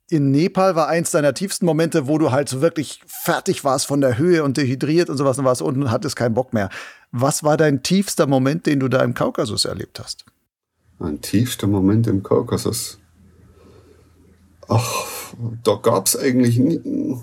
[0.09, 4.01] in Nepal war eins deiner tiefsten Momente, wo du halt so wirklich fertig warst von
[4.01, 6.69] der Höhe und dehydriert und sowas und warst unten und hattest keinen Bock mehr.
[7.11, 10.25] Was war dein tiefster Moment, den du da im Kaukasus erlebt hast?
[10.99, 12.99] Ein tiefster Moment im Kaukasus.
[14.67, 15.05] Ach,
[15.63, 17.17] da gab es eigentlich nie,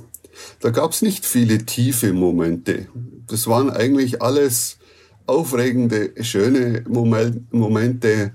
[0.61, 2.87] da gab es nicht viele tiefe Momente.
[3.27, 4.79] Das waren eigentlich alles
[5.27, 8.33] aufregende, schöne Momente.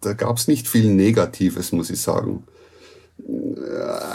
[0.00, 2.44] Da gab es nicht viel Negatives, muss ich sagen.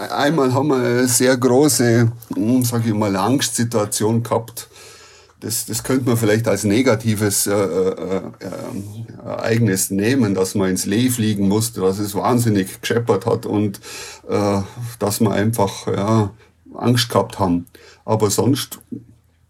[0.10, 4.68] Einmal haben wir eine sehr große, hm, sage ich mal, Angstsituation gehabt
[5.40, 10.86] das, das könnte man vielleicht als negatives äh, äh, äh, Ereignis nehmen, dass man ins
[10.86, 13.80] Lee fliegen musste, dass es wahnsinnig gescheppert hat und
[14.30, 14.62] äh,
[15.00, 16.34] dass wir einfach ja,
[16.74, 17.66] Angst gehabt haben.
[18.06, 18.80] Aber sonst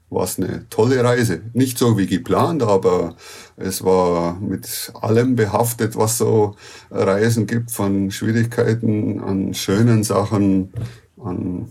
[0.09, 1.41] war es eine tolle Reise.
[1.53, 3.15] Nicht so wie geplant, aber
[3.57, 6.55] es war mit allem behaftet, was so
[6.89, 10.73] Reisen gibt, von Schwierigkeiten an schönen Sachen,
[11.21, 11.69] an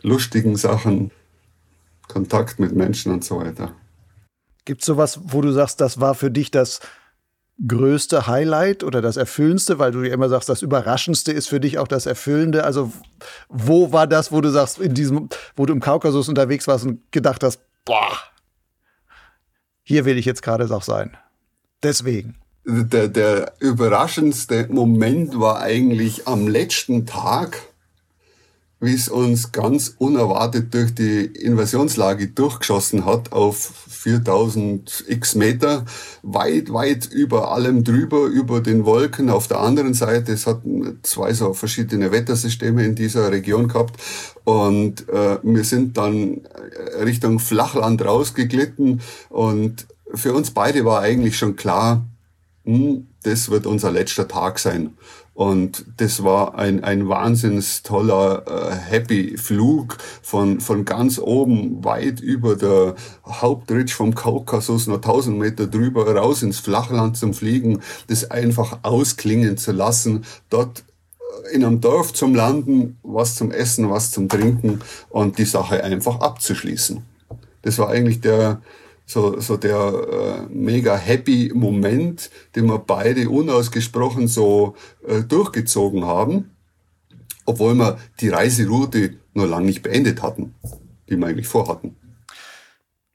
[0.00, 1.10] lustigen Sachen
[2.12, 3.72] Kontakt mit Menschen und so weiter.
[4.64, 6.80] Gibt es sowas, wo du sagst, das war für dich das
[7.66, 11.78] größte Highlight oder das erfüllendste, weil du ja immer sagst, das überraschendste ist für dich
[11.78, 12.64] auch das erfüllende.
[12.64, 12.92] Also
[13.48, 17.00] wo war das, wo du sagst, in diesem, wo du im Kaukasus unterwegs warst und
[17.12, 18.18] gedacht hast, boah,
[19.82, 21.16] hier will ich jetzt gerade auch sein.
[21.82, 22.36] Deswegen.
[22.64, 27.60] Der, der überraschendste Moment war eigentlich am letzten Tag,
[28.82, 35.84] wie es uns ganz unerwartet durch die Invasionslage durchgeschossen hat auf 4000 x Meter,
[36.22, 39.30] weit, weit über allem drüber, über den Wolken.
[39.30, 40.62] Auf der anderen Seite, es hat
[41.04, 44.02] zwei so verschiedene Wettersysteme in dieser Region gehabt
[44.42, 46.40] und äh, wir sind dann
[47.00, 52.04] Richtung Flachland rausgeglitten und für uns beide war eigentlich schon klar,
[52.64, 54.94] hm, das wird unser letzter Tag sein.
[55.34, 62.20] Und das war ein, ein wahnsinns toller, äh, happy Flug von, von ganz oben, weit
[62.20, 68.30] über der Hauptritsch vom Kaukasus, noch 1000 Meter drüber, raus ins Flachland zum Fliegen, das
[68.30, 70.84] einfach ausklingen zu lassen, dort
[71.50, 75.82] äh, in einem Dorf zum Landen, was zum Essen, was zum Trinken und die Sache
[75.82, 77.02] einfach abzuschließen.
[77.62, 78.60] Das war eigentlich der,
[79.06, 84.74] so, so der äh, mega happy Moment, den wir beide unausgesprochen so
[85.06, 86.50] äh, durchgezogen haben,
[87.44, 90.54] obwohl wir die Reiseroute nur lang nicht beendet hatten,
[91.08, 91.96] die wir eigentlich vorhatten.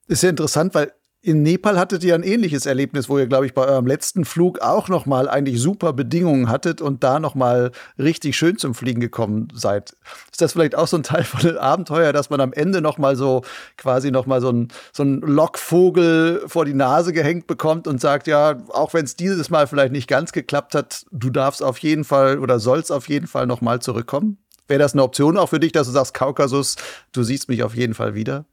[0.07, 3.53] Ist ja interessant, weil in Nepal hattet ihr ein ähnliches Erlebnis, wo ihr, glaube ich,
[3.53, 7.71] bei eurem letzten Flug auch noch mal eigentlich super Bedingungen hattet und da noch mal
[7.97, 9.95] richtig schön zum Fliegen gekommen seid.
[10.31, 12.97] Ist das vielleicht auch so ein Teil von dem Abenteuer, dass man am Ende noch
[12.97, 13.41] mal so
[13.77, 18.27] quasi noch mal so ein so ein Lockvogel vor die Nase gehängt bekommt und sagt,
[18.27, 22.03] ja, auch wenn es dieses Mal vielleicht nicht ganz geklappt hat, du darfst auf jeden
[22.03, 24.37] Fall oder sollst auf jeden Fall noch mal zurückkommen?
[24.67, 26.75] Wäre das eine Option auch für dich, dass du sagst, Kaukasus,
[27.11, 28.45] du siehst mich auf jeden Fall wieder?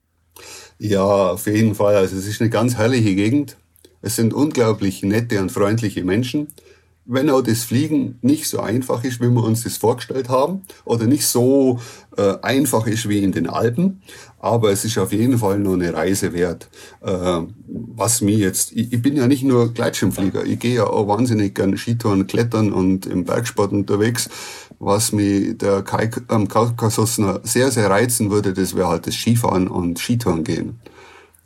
[0.78, 1.96] Ja, auf jeden Fall.
[1.96, 3.56] Also es ist eine ganz herrliche Gegend.
[4.02, 6.48] Es sind unglaublich nette und freundliche Menschen.
[7.06, 11.06] Wenn auch das Fliegen nicht so einfach ist, wie wir uns das vorgestellt haben, oder
[11.06, 11.78] nicht so
[12.16, 14.02] äh, einfach ist wie in den Alpen,
[14.44, 16.68] aber es ist auf jeden Fall nur eine Reise wert.
[17.00, 21.54] Äh, was mir jetzt, ich, bin ja nicht nur Gleitschirmflieger, ich gehe ja auch wahnsinnig
[21.54, 24.28] gerne Skitouren, Klettern und im Bergsport unterwegs.
[24.78, 29.66] Was mir der Kaik, am Kaukasus sehr, sehr reizen würde, das wäre halt das Skifahren
[29.66, 30.78] und Skitouren gehen.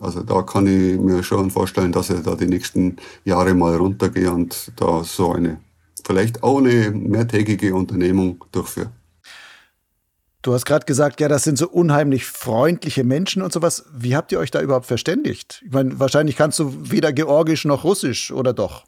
[0.01, 4.33] Also da kann ich mir schon vorstellen, dass ich da die nächsten Jahre mal runtergehe
[4.33, 5.61] und da so eine,
[6.05, 8.91] vielleicht auch eine mehrtägige Unternehmung durchführe.
[10.49, 13.85] Du hast gerade gesagt, ja, das sind so unheimlich freundliche Menschen und sowas.
[13.93, 15.61] Wie habt ihr euch da überhaupt verständigt?
[15.63, 18.87] Ich meine, wahrscheinlich kannst du weder Georgisch noch Russisch, oder doch?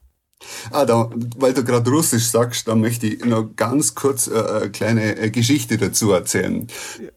[0.71, 4.71] Ah, da, weil du gerade Russisch sagst, da möchte ich noch ganz kurz äh, eine
[4.71, 6.67] kleine äh, Geschichte dazu erzählen.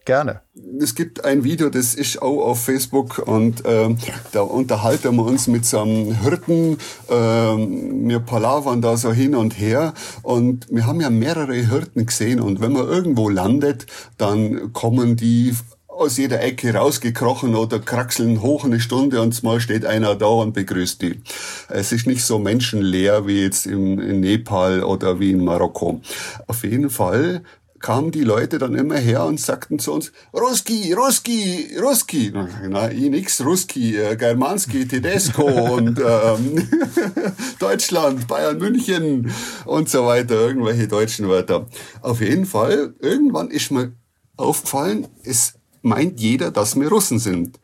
[0.05, 0.41] Gerne.
[0.79, 3.95] Es gibt ein Video, das ist auch auf Facebook und äh,
[4.31, 6.77] da unterhalten wir uns mit so einem Hirten.
[7.09, 12.39] Äh, wir palavern da so hin und her und wir haben ja mehrere Hirten gesehen
[12.39, 13.85] und wenn man irgendwo landet,
[14.17, 15.55] dann kommen die
[15.97, 20.53] aus jeder Ecke rausgekrochen oder kraxeln hoch eine Stunde und mal steht einer da und
[20.53, 21.21] begrüßt die.
[21.69, 26.01] Es ist nicht so menschenleer wie jetzt in, in Nepal oder wie in Marokko.
[26.47, 27.43] Auf jeden Fall
[27.83, 32.33] kamen die Leute dann immer her und sagten zu uns, Ruski, Ruski, Ruski.
[32.69, 35.43] Na, ich nix, Ruski, äh, Germanski, Tedesco
[35.75, 36.69] und ähm,
[37.59, 39.29] Deutschland, Bayern, München
[39.65, 41.67] und so weiter, irgendwelche deutschen Wörter.
[42.01, 43.91] Auf jeden Fall, irgendwann ist mir
[44.37, 47.59] aufgefallen, es meint jeder, dass wir Russen sind.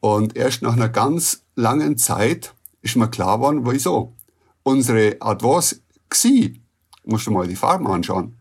[0.00, 4.14] Und erst nach einer ganz langen Zeit ist mir klar geworden, wieso.
[4.62, 6.60] Unsere Advance Xi,
[7.04, 8.36] musst du mal die Farben anschauen.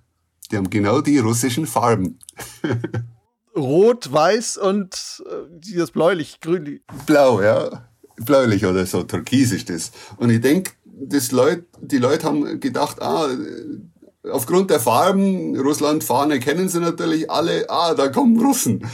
[0.52, 2.20] Die haben genau die russischen Farben.
[3.56, 6.82] Rot, weiß und äh, dieses bläulich, grün.
[7.06, 7.90] Blau, ja.
[8.18, 9.92] Bläulich oder so, türkis ist das.
[10.18, 13.30] Und ich denke, das Leut, die Leute haben gedacht, ah,
[14.32, 18.88] aufgrund der Farben, Russland-Fahne kennen sie natürlich alle, ah, da kommen Russen.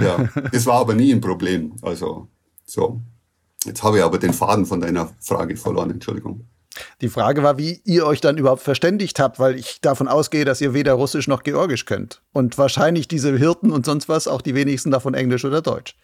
[0.00, 1.74] Ja, das war aber nie ein Problem.
[1.82, 2.28] Also,
[2.64, 3.00] so.
[3.64, 6.46] Jetzt habe ich aber den Faden von deiner Frage verloren, Entschuldigung.
[7.00, 10.60] Die Frage war, wie ihr euch dann überhaupt verständigt habt, weil ich davon ausgehe, dass
[10.60, 12.22] ihr weder Russisch noch Georgisch könnt.
[12.32, 15.96] Und wahrscheinlich diese Hirten und sonst was auch die wenigsten davon Englisch oder Deutsch.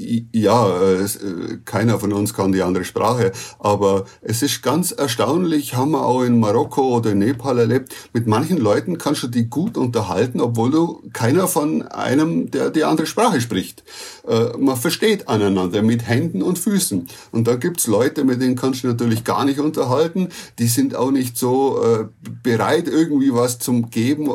[0.00, 5.74] Ja, äh, äh, keiner von uns kann die andere Sprache, aber es ist ganz erstaunlich,
[5.74, 9.50] haben wir auch in Marokko oder in Nepal erlebt, mit manchen Leuten kannst du die
[9.50, 13.82] gut unterhalten, obwohl du keiner von einem, der die andere Sprache spricht.
[14.28, 17.08] Äh, man versteht aneinander mit Händen und Füßen.
[17.32, 20.28] Und da gibt's Leute, mit denen kannst du natürlich gar nicht unterhalten,
[20.60, 22.08] die sind auch nicht so
[22.42, 24.30] bereit, irgendwie was zum Geben,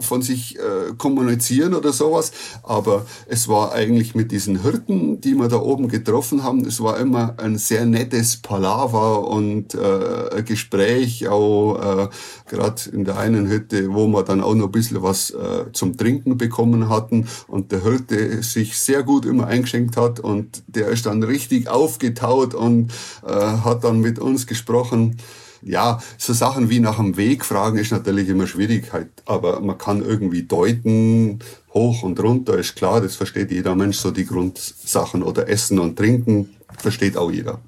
[0.00, 0.58] von sich
[0.96, 2.32] kommunizieren oder sowas,
[2.62, 6.80] aber es war eigentlich mit diesen Hirten Team, die wir da oben getroffen haben, es
[6.80, 12.08] war immer ein sehr nettes Palaver und äh, Gespräch, auch äh,
[12.48, 15.96] gerade in der einen Hütte, wo wir dann auch noch ein bisschen was äh, zum
[15.96, 17.28] Trinken bekommen hatten.
[17.46, 22.54] Und der Hirte sich sehr gut immer eingeschenkt hat und der ist dann richtig aufgetaut
[22.54, 22.92] und
[23.26, 25.16] äh, hat dann mit uns gesprochen
[25.62, 30.02] ja, so Sachen wie nach dem Weg fragen ist natürlich immer Schwierigkeit, aber man kann
[30.02, 31.40] irgendwie deuten,
[31.72, 35.96] hoch und runter ist klar, das versteht jeder Mensch, so die Grundsachen oder Essen und
[35.96, 37.60] Trinken versteht auch jeder.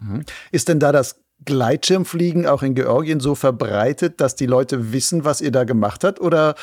[0.00, 0.24] Mhm.
[0.50, 5.40] Ist denn da das Gleitschirmfliegen auch in Georgien so verbreitet, dass die Leute wissen, was
[5.40, 6.20] ihr da gemacht habt?
[6.20, 6.54] Oder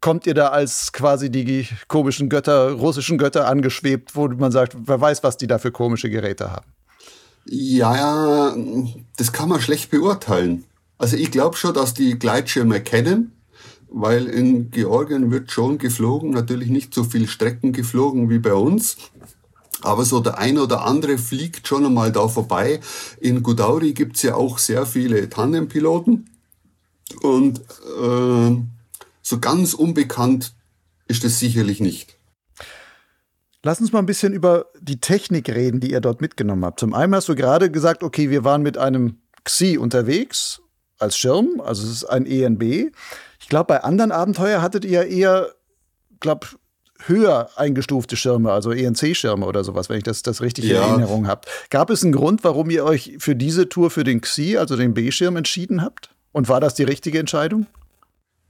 [0.00, 5.00] kommt ihr da als quasi die komischen Götter, russischen Götter angeschwebt, wo man sagt, wer
[5.00, 6.73] weiß, was die da für komische Geräte haben?
[7.46, 8.56] Ja,
[9.16, 10.64] das kann man schlecht beurteilen.
[10.98, 13.32] Also ich glaube schon, dass die Gleitschirme kennen,
[13.88, 18.96] weil in Georgien wird schon geflogen, natürlich nicht so viel Strecken geflogen wie bei uns.
[19.82, 22.80] Aber so der ein oder andere fliegt schon einmal da vorbei.
[23.20, 26.30] In Gudauri gibt's ja auch sehr viele Tandempiloten.
[27.20, 28.56] Und äh,
[29.20, 30.54] so ganz unbekannt
[31.06, 32.16] ist es sicherlich nicht.
[33.64, 36.78] Lass uns mal ein bisschen über die Technik reden, die ihr dort mitgenommen habt.
[36.78, 40.60] Zum einen hast du gerade gesagt, okay, wir waren mit einem Xi unterwegs
[40.98, 42.92] als Schirm, also es ist ein ENB.
[43.40, 45.48] Ich glaube, bei anderen Abenteuern hattet ihr eher,
[46.20, 46.46] glaube
[47.06, 50.84] höher eingestufte Schirme, also ENC-Schirme oder sowas, wenn ich das, das richtig ja.
[50.84, 51.42] in Erinnerung habe.
[51.70, 54.92] Gab es einen Grund, warum ihr euch für diese Tour für den Xi, also den
[54.92, 56.10] B-Schirm, entschieden habt?
[56.32, 57.66] Und war das die richtige Entscheidung?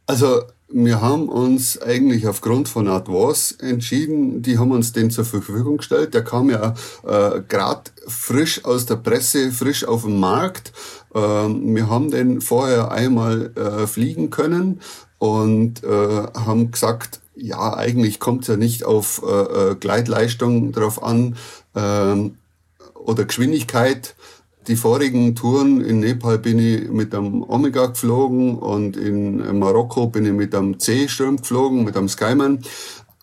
[0.07, 5.77] Also wir haben uns eigentlich aufgrund von Advance entschieden, die haben uns den zur Verfügung
[5.77, 6.15] gestellt.
[6.15, 6.75] Der kam ja
[7.05, 10.73] äh, gerade frisch aus der Presse, frisch auf den Markt.
[11.15, 14.81] Ähm, wir haben den vorher einmal äh, fliegen können
[15.19, 21.03] und äh, haben gesagt, ja, eigentlich kommt es ja nicht auf äh, äh Gleitleistung drauf
[21.03, 21.37] an
[21.75, 22.37] ähm,
[22.95, 24.14] oder Geschwindigkeit,
[24.67, 30.25] die vorigen Touren in Nepal bin ich mit einem Omega geflogen und in Marokko bin
[30.27, 32.61] ich mit einem C-Sturm geflogen, mit einem Skyman.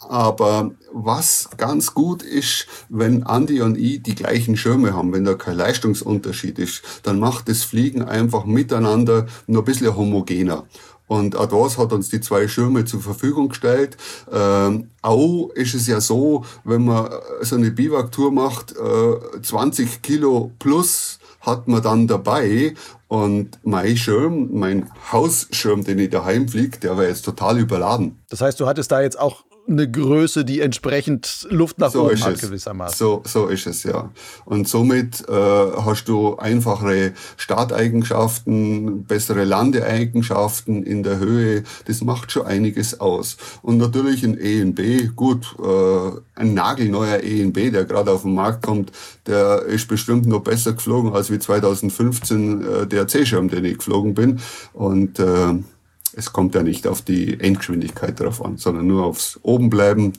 [0.10, 5.36] Aber was ganz gut ist, wenn Andy und ich die gleichen Schirme haben, wenn da
[5.36, 10.66] kein Leistungsunterschied ist, dann macht das Fliegen einfach miteinander nur ein bisschen homogener.
[11.08, 13.98] Und Advance hat uns die zwei Schirme zur Verfügung gestellt.
[14.32, 17.10] Ähm, auch ist es ja so, wenn man
[17.42, 22.76] so eine Biwak-Tour macht, äh, 20 Kilo plus hat man dann dabei
[23.08, 28.20] und mein Schirm, mein Hausschirm, den ich daheim fliege, der war jetzt total überladen.
[28.30, 32.22] Das heißt, du hattest da jetzt auch eine Größe, die entsprechend Luft nach so oben
[32.24, 32.98] hat, gewissermaßen.
[32.98, 34.12] So, so ist es, ja.
[34.46, 41.64] Und somit äh, hast du einfachere Starteigenschaften, bessere Landeeigenschaften in der Höhe.
[41.86, 43.38] Das macht schon einiges aus.
[43.62, 48.92] Und natürlich ein ENB, gut, äh, ein nagelneuer ENB, der gerade auf den Markt kommt,
[49.28, 54.14] der ist bestimmt noch besser geflogen als wie 2015 äh, der C-Schirm, den ich geflogen
[54.14, 54.40] bin.
[54.74, 55.54] Und äh,
[56.14, 60.14] es kommt ja nicht auf die Endgeschwindigkeit drauf an, sondern nur aufs Obenbleiben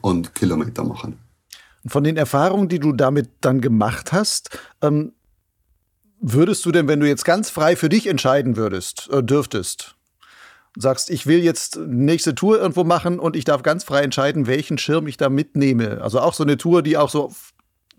[0.00, 1.18] und Kilometer machen.
[1.86, 5.12] Von den Erfahrungen, die du damit dann gemacht hast, ähm,
[6.20, 9.96] würdest du denn, wenn du jetzt ganz frei für dich entscheiden würdest, äh, dürftest,
[10.76, 14.78] sagst, ich will jetzt nächste Tour irgendwo machen und ich darf ganz frei entscheiden, welchen
[14.78, 16.00] Schirm ich da mitnehme.
[16.00, 17.32] Also auch so eine Tour, die auch so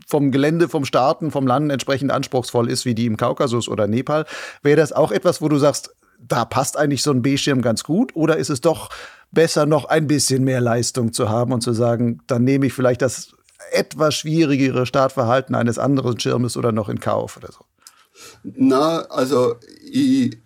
[0.08, 4.26] vom Gelände, vom Starten, vom Landen entsprechend anspruchsvoll ist, wie die im Kaukasus oder Nepal.
[4.62, 5.96] Wäre das auch etwas, wo du sagst,
[6.28, 8.16] da passt eigentlich so ein B-Schirm ganz gut?
[8.16, 8.90] Oder ist es doch
[9.32, 13.02] besser, noch ein bisschen mehr Leistung zu haben und zu sagen, dann nehme ich vielleicht
[13.02, 13.34] das
[13.72, 17.66] etwas schwierigere Startverhalten eines anderen Schirmes oder noch in Kauf oder so?
[18.44, 20.38] Na, also ich,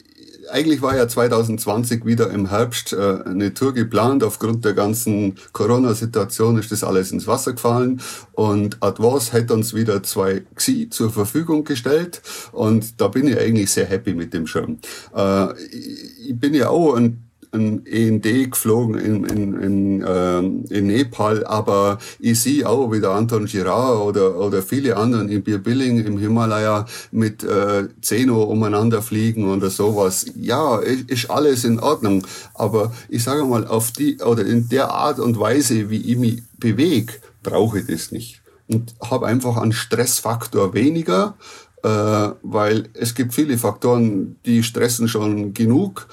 [0.50, 4.24] eigentlich war ja 2020 wieder im Herbst äh, eine Tour geplant.
[4.24, 8.02] Aufgrund der ganzen Corona-Situation ist das alles ins Wasser gefallen.
[8.34, 12.22] Und Advance hat uns wieder zwei Xi zur Verfügung gestellt.
[12.52, 14.80] Und da bin ich eigentlich sehr happy mit dem Schirm.
[15.16, 21.45] Äh, ich bin ja auch ein ein END geflogen in, in, in, ähm, in Nepal,
[21.45, 26.18] aber ich sehe auch wie der Anton Girard oder, oder viele anderen in Birbilling im
[26.18, 30.26] Himalaya mit äh, Zeno umeinander fliegen oder sowas.
[30.36, 35.20] Ja, ist alles in Ordnung, aber ich sage mal, auf die oder in der Art
[35.20, 38.41] und Weise, wie ich mich bewege, brauche ich das nicht.
[38.68, 41.36] Und habe einfach einen Stressfaktor weniger,
[41.84, 46.08] äh, weil es gibt viele Faktoren, die stressen schon genug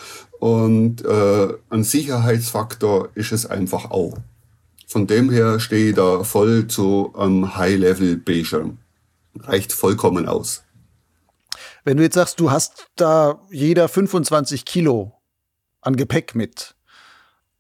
[0.45, 4.19] und äh, ein Sicherheitsfaktor ist es einfach auch.
[4.87, 8.77] Von dem her stehe ich da voll zu einem High-Level-B-Schirm.
[9.41, 10.63] Reicht vollkommen aus.
[11.85, 15.15] Wenn du jetzt sagst, du hast da jeder 25 Kilo
[15.81, 16.75] an Gepäck mit,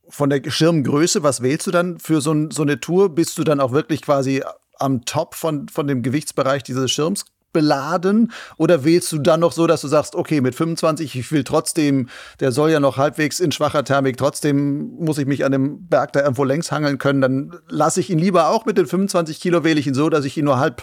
[0.07, 3.14] von der Schirmgröße, was wählst du dann für so, so eine Tour?
[3.14, 4.45] Bist du dann auch wirklich quasi
[4.78, 7.24] am Top von, von dem Gewichtsbereich dieses Schirms
[7.55, 8.32] beladen?
[8.59, 12.11] Oder wählst du dann noch so, dass du sagst, okay, mit 25, ich will trotzdem,
[12.40, 16.12] der soll ja noch halbwegs in schwacher Thermik, trotzdem muss ich mich an dem Berg
[16.12, 19.64] da irgendwo längs hangeln können, dann lasse ich ihn lieber auch mit den 25 Kilo,
[19.64, 20.82] wähle ich ihn so, dass ich ihn nur halb,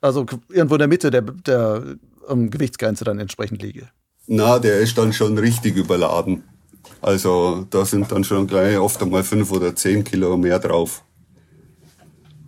[0.00, 1.82] also irgendwo in der Mitte der, der
[2.26, 3.88] um, Gewichtsgrenze dann entsprechend liege.
[4.26, 6.44] Na, der ist dann schon richtig überladen.
[7.02, 11.02] Also da sind dann schon gleich oft einmal fünf oder zehn Kilo mehr drauf.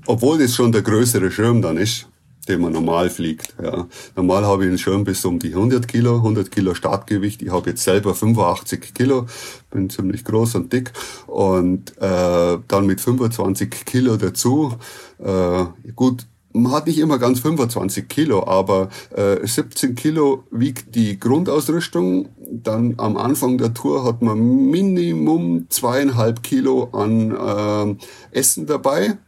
[0.07, 2.09] Obwohl das schon der größere Schirm dann ist,
[2.49, 3.55] den man normal fliegt.
[3.63, 3.87] Ja.
[4.15, 7.43] Normal habe ich einen Schirm bis um die 100 Kilo, 100 Kilo Startgewicht.
[7.43, 9.27] Ich habe jetzt selber 85 Kilo,
[9.71, 10.93] bin ziemlich groß und dick.
[11.27, 14.75] Und äh, dann mit 25 Kilo dazu.
[15.19, 16.27] Äh, gut,
[16.57, 22.31] man hat nicht immer ganz 25 Kilo, aber äh, 17 Kilo wiegt die Grundausrüstung.
[22.39, 27.99] Dann am Anfang der Tour hat man Minimum zweieinhalb Kilo an
[28.33, 29.19] äh, Essen dabei,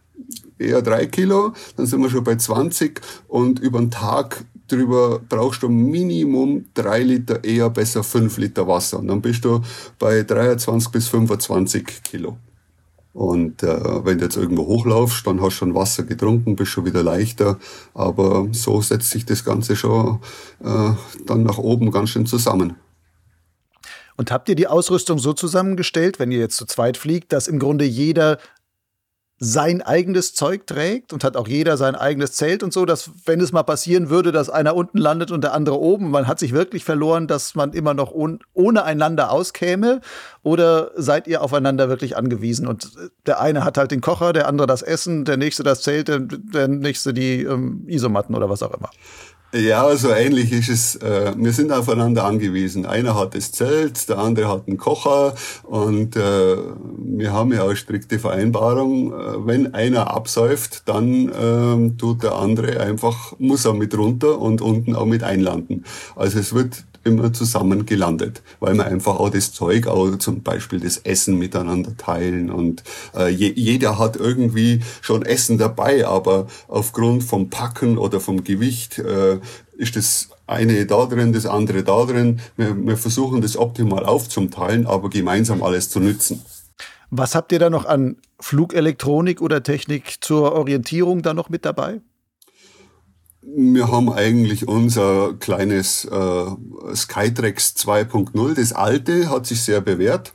[0.59, 1.53] eher drei Kilo.
[1.77, 7.03] Dann sind wir schon bei 20 und über den Tag drüber brauchst du Minimum drei
[7.03, 8.99] Liter, eher besser fünf Liter Wasser.
[8.99, 9.63] Und dann bist du
[9.99, 12.37] bei 23 bis 25 Kilo.
[13.15, 16.85] Und äh, wenn du jetzt irgendwo hochlaufst, dann hast du schon Wasser getrunken, bist schon
[16.85, 17.59] wieder leichter.
[17.95, 20.21] Aber so setzt sich das Ganze schon
[20.63, 20.93] äh,
[21.27, 22.77] dann nach oben ganz schön zusammen.
[24.17, 27.59] Und habt ihr die Ausrüstung so zusammengestellt, wenn ihr jetzt zu zweit fliegt, dass im
[27.59, 28.39] Grunde jeder
[29.41, 33.41] sein eigenes Zeug trägt und hat auch jeder sein eigenes Zelt und so, dass wenn
[33.41, 36.53] es mal passieren würde, dass einer unten landet und der andere oben, man hat sich
[36.53, 40.01] wirklich verloren, dass man immer noch ohn, ohne einander auskäme
[40.43, 42.91] oder seid ihr aufeinander wirklich angewiesen und
[43.27, 46.19] der eine hat halt den Kocher, der andere das Essen, der nächste das Zelt, der,
[46.19, 48.91] der nächste die ähm, Isomatten oder was auch immer.
[49.55, 50.97] Ja, so ähnlich ist es.
[50.97, 52.85] Äh, wir sind aufeinander angewiesen.
[52.85, 56.57] Einer hat das Zelt, der andere hat einen Kocher und äh,
[56.99, 59.11] wir haben ja auch strikte Vereinbarung.
[59.15, 64.61] Äh, wenn einer absäuft, dann ähm, tut der andere einfach, muss er mit runter und
[64.61, 65.87] unten auch mit einlanden.
[66.15, 70.81] Also es wird immer zusammen gelandet, weil wir einfach auch das Zeug, auch zum Beispiel
[70.81, 72.85] das Essen miteinander teilen und
[73.17, 78.99] äh, je, jeder hat irgendwie schon Essen dabei, aber aufgrund vom Packen oder vom Gewicht
[78.99, 79.41] äh,
[79.77, 82.41] ist das eine da drin, das andere da drin.
[82.57, 86.43] Wir, wir versuchen das optimal aufzuteilen, aber gemeinsam alles zu nützen.
[87.11, 92.01] Was habt ihr da noch an Flugelektronik oder Technik zur Orientierung da noch mit dabei?
[93.51, 98.55] Wir haben eigentlich unser kleines äh, Skytrax 2.0.
[98.55, 100.35] Das alte hat sich sehr bewährt,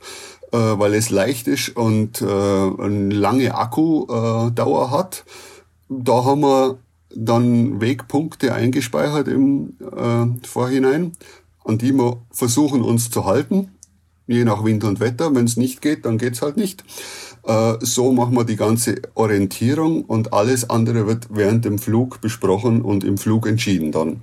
[0.50, 5.24] äh, weil es leicht ist und äh, eine lange Akkudauer hat.
[5.88, 6.78] Da haben wir
[7.14, 11.12] dann Wegpunkte eingespeichert im äh, Vorhinein,
[11.64, 13.70] an die wir versuchen uns zu halten,
[14.26, 15.32] je nach Wind und Wetter.
[15.36, 16.84] Wenn es nicht geht, dann geht's halt nicht.
[17.46, 22.82] Äh, so machen wir die ganze Orientierung und alles andere wird während dem Flug besprochen
[22.82, 24.22] und im Flug entschieden dann.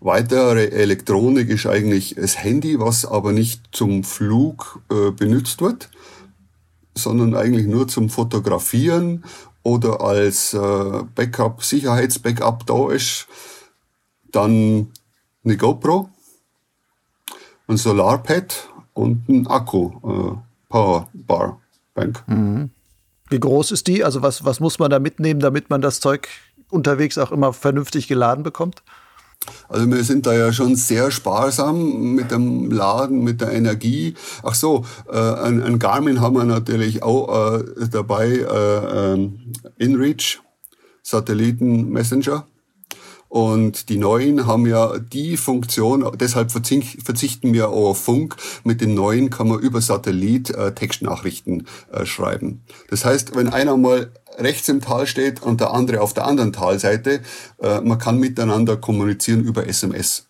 [0.00, 5.90] Weitere Elektronik ist eigentlich das Handy, was aber nicht zum Flug äh, benutzt wird,
[6.94, 9.24] sondern eigentlich nur zum Fotografieren
[9.62, 13.28] oder als äh, Backup, Sicherheitsbackup da ist.
[14.32, 14.88] Dann
[15.44, 16.08] eine GoPro,
[17.68, 20.36] ein Solarpad und ein Akku, äh,
[20.68, 21.61] Powerbar.
[21.94, 22.22] Bank.
[22.26, 22.70] Mhm.
[23.28, 24.04] Wie groß ist die?
[24.04, 26.28] Also was, was muss man da mitnehmen, damit man das Zeug
[26.70, 28.82] unterwegs auch immer vernünftig geladen bekommt?
[29.68, 34.14] Also wir sind da ja schon sehr sparsam mit dem Laden, mit der Energie.
[34.42, 39.30] Ach so, äh, ein, ein Garmin haben wir natürlich auch äh, dabei, äh, äh,
[39.78, 40.40] InReach,
[41.02, 42.46] Satelliten-Messenger.
[43.32, 48.36] Und die neuen haben ja die Funktion, deshalb verzichten wir auf Funk.
[48.62, 52.62] Mit den neuen kann man über Satellit äh, Textnachrichten äh, schreiben.
[52.90, 56.52] Das heißt, wenn einer mal rechts im Tal steht und der andere auf der anderen
[56.52, 57.22] Talseite,
[57.62, 60.26] äh, man kann miteinander kommunizieren über SMS.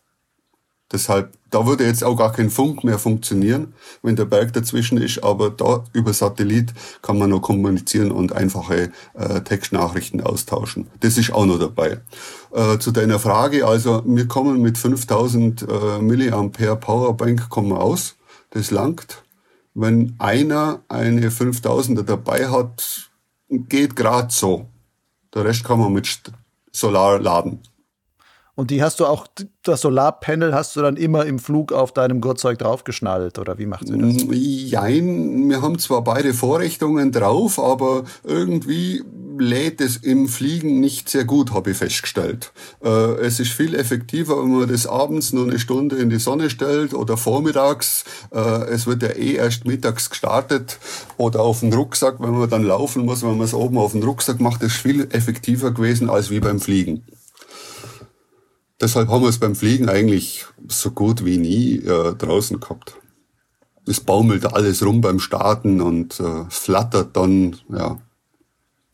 [0.93, 3.73] Deshalb, da würde jetzt auch gar kein Funk mehr funktionieren,
[4.03, 8.93] wenn der Berg dazwischen ist, aber da über Satellit kann man noch kommunizieren und einfache
[9.15, 10.89] äh, Textnachrichten austauschen.
[11.01, 12.01] Das ist auch noch dabei.
[12.53, 18.17] Äh, zu deiner Frage, also wir kommen mit 5000 äh, Milliampere Powerbank kommen aus,
[18.51, 19.23] das langt.
[19.75, 23.11] Wenn einer eine 5000er dabei hat,
[23.49, 24.67] geht gerade so.
[25.35, 26.21] Der Rest kann man mit
[26.71, 27.61] Solar laden.
[28.55, 29.27] Und die hast du auch,
[29.63, 33.89] das Solarpanel hast du dann immer im Flug auf deinem Gurtzeug draufgeschnallt, oder wie macht
[33.89, 34.27] sie das?
[34.31, 39.03] Jein, wir haben zwar beide Vorrichtungen drauf, aber irgendwie
[39.39, 42.53] lädt es im Fliegen nicht sehr gut, habe ich festgestellt.
[42.85, 46.51] Äh, es ist viel effektiver, wenn man das abends nur eine Stunde in die Sonne
[46.51, 48.05] stellt oder vormittags.
[48.33, 50.79] Äh, es wird ja eh erst mittags gestartet
[51.17, 54.03] oder auf den Rucksack, wenn man dann laufen muss, wenn man es oben auf den
[54.03, 57.05] Rucksack macht, ist viel effektiver gewesen als wie beim Fliegen.
[58.83, 62.97] Deshalb haben wir es beim Fliegen eigentlich so gut wie nie äh, draußen gehabt.
[63.87, 67.99] Es baumelt alles rum beim Starten und äh, flattert dann, ja,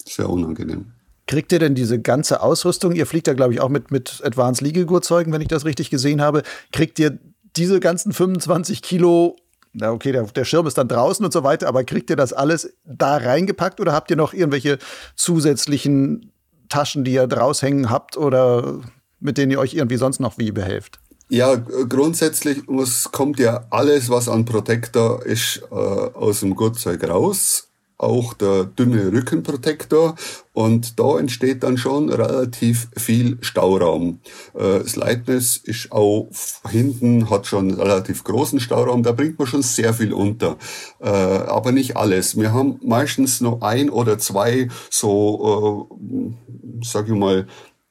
[0.07, 0.93] sehr unangenehm.
[1.26, 2.93] Kriegt ihr denn diese ganze Ausrüstung?
[2.93, 6.20] Ihr fliegt ja, glaube ich, auch mit, mit Advanced Liegegurtzeugen, wenn ich das richtig gesehen
[6.20, 6.43] habe.
[6.70, 7.18] Kriegt ihr
[7.57, 9.36] diese ganzen 25 Kilo
[9.74, 12.32] na okay, der, der, Schirm ist dann draußen und so weiter, aber kriegt ihr das
[12.32, 14.78] alles da reingepackt oder habt ihr noch irgendwelche
[15.14, 16.32] zusätzlichen
[16.70, 18.80] Taschen, die ihr draus hängen habt oder
[19.20, 21.00] mit denen ihr euch irgendwie sonst noch wie behelft?
[21.30, 27.68] Ja, grundsätzlich muss, kommt ja alles, was an Protektor ist, äh, aus dem Gurtzeug raus
[27.98, 30.14] auch der dünne Rückenprotektor
[30.52, 34.20] und da entsteht dann schon relativ viel Stauraum.
[34.54, 36.28] Äh, das Lightness ist auch
[36.70, 40.56] hinten, hat schon einen relativ großen Stauraum, da bringt man schon sehr viel unter,
[41.00, 42.38] äh, aber nicht alles.
[42.38, 47.48] Wir haben meistens noch ein oder zwei so, äh, sag ich mal,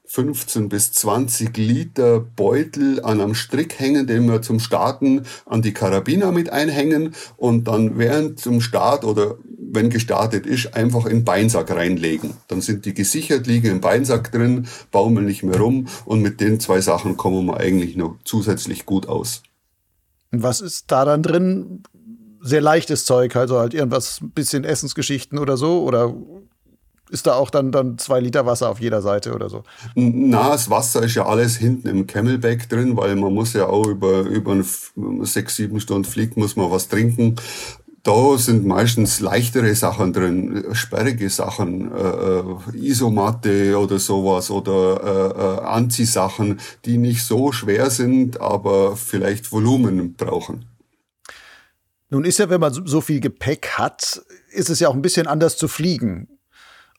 [0.07, 5.73] 15 bis 20 Liter Beutel an einem Strick hängen, den wir zum Starten an die
[5.73, 9.35] Karabiner mit einhängen und dann während zum Start oder
[9.69, 12.33] wenn gestartet ist, einfach in den Beinsack reinlegen.
[12.47, 16.59] Dann sind die gesichert, liegen im Beinsack drin, baumeln nicht mehr rum und mit den
[16.59, 19.43] zwei Sachen kommen wir eigentlich noch zusätzlich gut aus.
[20.31, 21.83] Was ist da dann drin?
[22.39, 25.83] Sehr leichtes Zeug, also halt irgendwas, bisschen Essensgeschichten oder so?
[25.83, 26.13] Oder
[27.09, 29.63] ist da auch dann, dann zwei Liter Wasser auf jeder Seite oder so?
[29.95, 33.87] Na, das Wasser ist ja alles hinten im Camelback drin, weil man muss ja auch
[33.87, 34.55] über, über
[35.21, 37.35] sechs, sieben Stunden fliegt, muss man was trinken.
[38.03, 45.41] Da sind meistens leichtere Sachen drin, sperrige Sachen, äh, äh, Isomatte oder sowas oder äh,
[45.41, 50.65] äh, Anziehsachen, die nicht so schwer sind, aber vielleicht Volumen brauchen.
[52.09, 55.27] Nun ist ja, wenn man so viel Gepäck hat, ist es ja auch ein bisschen
[55.27, 56.36] anders zu fliegen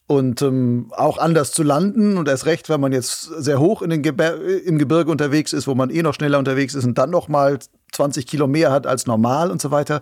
[0.08, 3.90] und ähm, auch anders zu landen und erst recht, wenn man jetzt sehr hoch in
[3.90, 7.10] den Gebir im Gebirge unterwegs ist, wo man eh noch schneller unterwegs ist und dann
[7.10, 7.58] noch mal
[7.92, 10.00] 20 Kilo mehr hat als normal und so weiter.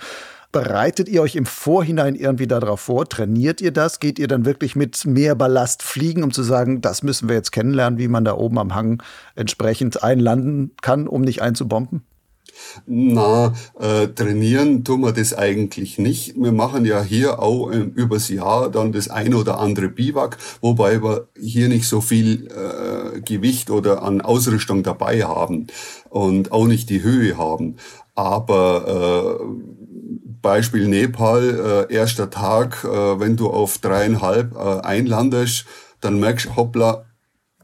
[0.53, 3.09] Bereitet ihr euch im Vorhinein irgendwie darauf vor?
[3.09, 3.99] Trainiert ihr das?
[3.99, 7.51] Geht ihr dann wirklich mit mehr Ballast fliegen, um zu sagen, das müssen wir jetzt
[7.51, 9.03] kennenlernen, wie man da oben am Hang
[9.35, 12.05] entsprechend einlanden kann, um nicht einzubomben?
[12.87, 16.35] Na, äh, trainieren tun wir das eigentlich nicht.
[16.37, 21.03] Wir machen ja hier auch äh, übers Jahr dann das ein oder andere Biwak, wobei
[21.03, 25.67] wir hier nicht so viel äh, Gewicht oder an Ausrüstung dabei haben
[26.11, 27.77] und auch nicht die Höhe haben.
[28.15, 29.45] Aber äh,
[30.43, 35.67] Beispiel Nepal, äh, erster Tag, äh, wenn du auf dreieinhalb äh, einlandest,
[36.01, 37.05] dann merkst du, hoppla,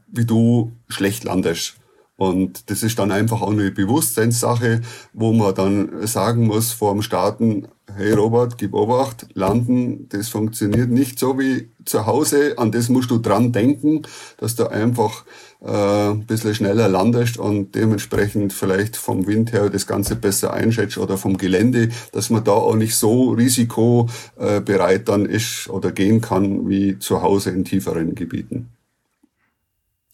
[0.07, 1.75] wie du schlecht landest.
[2.15, 4.81] Und das ist dann einfach auch eine Bewusstseinssache,
[5.13, 10.89] wo man dann sagen muss vor dem Starten, hey Robert, gib Obacht, landen, das funktioniert
[10.89, 14.03] nicht so wie zu Hause, an das musst du dran denken,
[14.37, 15.25] dass du einfach
[15.61, 20.97] äh, ein bisschen schneller landest und dementsprechend vielleicht vom Wind her das Ganze besser einschätzt
[20.97, 26.69] oder vom Gelände, dass man da auch nicht so risikobereit dann ist oder gehen kann
[26.69, 28.69] wie zu Hause in tieferen Gebieten.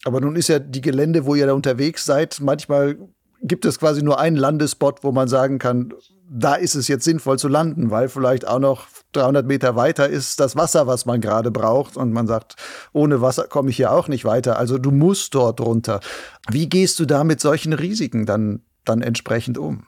[0.04, 2.96] Aber nun ist ja die Gelände, wo ihr da unterwegs seid, manchmal
[3.42, 5.94] gibt es quasi nur einen Landespot, wo man sagen kann,
[6.30, 10.38] da ist es jetzt sinnvoll zu landen, weil vielleicht auch noch 300 Meter weiter ist
[10.38, 11.96] das Wasser, was man gerade braucht.
[11.96, 12.54] Und man sagt,
[12.92, 14.56] ohne Wasser komme ich hier auch nicht weiter.
[14.56, 16.00] Also du musst dort runter.
[16.48, 19.84] Wie gehst du da mit solchen Risiken dann, dann entsprechend um?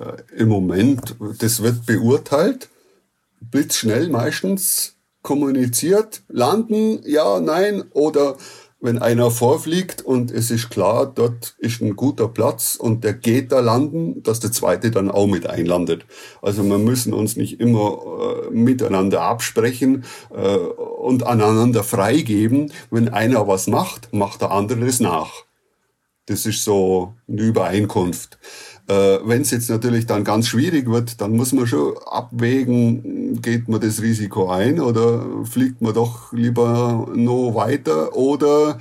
[0.00, 2.68] Äh, Im Moment, das wird beurteilt,
[3.40, 8.36] blitzschnell meistens kommuniziert, landen, ja, nein, oder
[8.82, 13.52] wenn einer vorfliegt und es ist klar, dort ist ein guter Platz und der geht
[13.52, 16.04] da landen, dass der zweite dann auch mit einlandet.
[16.42, 20.04] Also wir müssen uns nicht immer äh, miteinander absprechen
[20.34, 22.72] äh, und aneinander freigeben.
[22.90, 25.44] Wenn einer was macht, macht der andere es nach.
[26.26, 28.38] Das ist so eine Übereinkunft.
[28.88, 33.68] Äh, Wenn es jetzt natürlich dann ganz schwierig wird, dann muss man schon abwägen, geht
[33.68, 38.78] man das Risiko ein oder fliegt man doch lieber noch weiter oder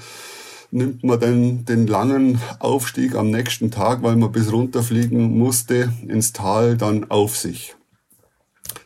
[0.71, 6.33] nimmt man den, den langen Aufstieg am nächsten Tag, weil man bis runterfliegen musste, ins
[6.33, 7.75] Tal dann auf sich.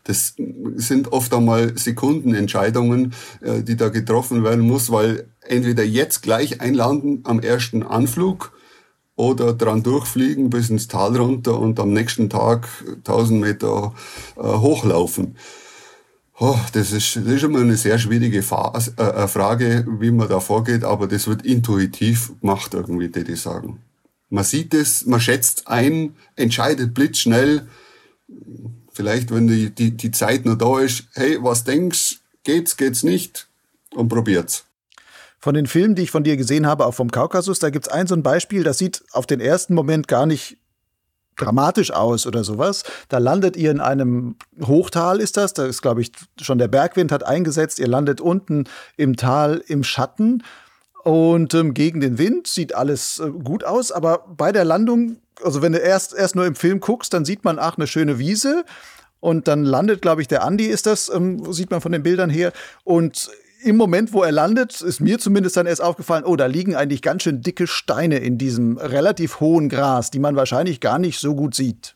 [0.03, 0.35] Das
[0.75, 7.21] sind oft einmal Sekundenentscheidungen, äh, die da getroffen werden muss, weil entweder jetzt gleich einlanden
[7.23, 8.51] am ersten Anflug
[9.15, 13.93] oder dran durchfliegen bis ins Tal runter und am nächsten Tag 1000 Meter
[14.37, 15.35] äh, hochlaufen.
[16.37, 20.27] Oh, das, ist, das ist immer eine sehr schwierige Phase, äh, äh, Frage, wie man
[20.27, 23.79] da vorgeht, aber das wird intuitiv gemacht irgendwie, würde ich sagen.
[24.29, 27.69] Man sieht es, man schätzt ein, entscheidet blitzschnell,
[28.91, 33.47] vielleicht wenn die, die, die Zeit noch da ist, hey, was denkst, geht's, geht's nicht
[33.93, 34.64] und probiert's.
[35.45, 38.07] Von den Filmen, die ich von dir gesehen habe, auch vom Kaukasus, da gibt's ein
[38.07, 40.57] so ein Beispiel, das sieht auf den ersten Moment gar nicht
[41.35, 42.81] dramatisch aus oder sowas.
[43.09, 45.53] Da landet ihr in einem Hochtal, ist das.
[45.53, 47.77] Da ist, glaube ich, schon der Bergwind hat eingesetzt.
[47.77, 48.63] Ihr landet unten
[48.97, 50.41] im Tal im Schatten.
[51.03, 55.61] Und ähm, gegen den Wind sieht alles äh, gut aus, aber bei der Landung, also
[55.61, 58.65] wenn du erst, erst nur im Film guckst, dann sieht man, ach, eine schöne Wiese.
[59.19, 62.31] Und dann landet, glaube ich, der Andi ist das, ähm, sieht man von den Bildern
[62.31, 62.51] her.
[62.83, 63.29] Und
[63.65, 67.01] im Moment, wo er landet, ist mir zumindest dann erst aufgefallen, oh, da liegen eigentlich
[67.01, 71.33] ganz schön dicke Steine in diesem relativ hohen Gras, die man wahrscheinlich gar nicht so
[71.33, 71.95] gut sieht.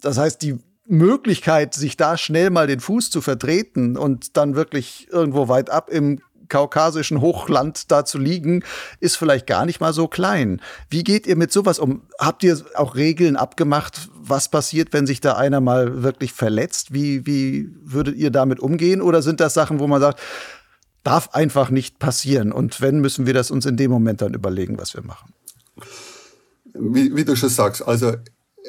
[0.00, 5.08] Das heißt, die Möglichkeit, sich da schnell mal den Fuß zu vertreten und dann wirklich
[5.10, 8.62] irgendwo weit ab im kaukasischen Hochland da zu liegen,
[9.00, 10.60] ist vielleicht gar nicht mal so klein.
[10.88, 12.02] Wie geht ihr mit sowas um?
[12.18, 16.94] Habt ihr auch Regeln abgemacht, was passiert, wenn sich da einer mal wirklich verletzt?
[16.94, 19.02] Wie, wie würdet ihr damit umgehen?
[19.02, 20.20] Oder sind das Sachen, wo man sagt,
[21.04, 22.50] darf einfach nicht passieren?
[22.50, 25.32] Und wenn, müssen wir das uns in dem Moment dann überlegen, was wir machen?
[26.74, 28.14] Wie, wie du schon sagst, also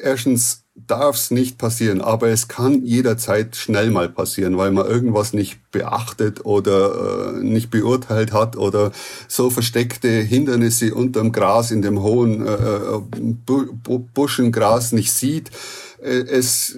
[0.01, 5.31] erstens darf es nicht passieren, aber es kann jederzeit schnell mal passieren, weil man irgendwas
[5.31, 8.91] nicht beachtet oder äh, nicht beurteilt hat oder
[9.29, 13.01] so versteckte Hindernisse unterm Gras in dem hohen äh, äh
[13.45, 15.49] Bu Buschengras nicht sieht.
[16.03, 16.77] Äh, es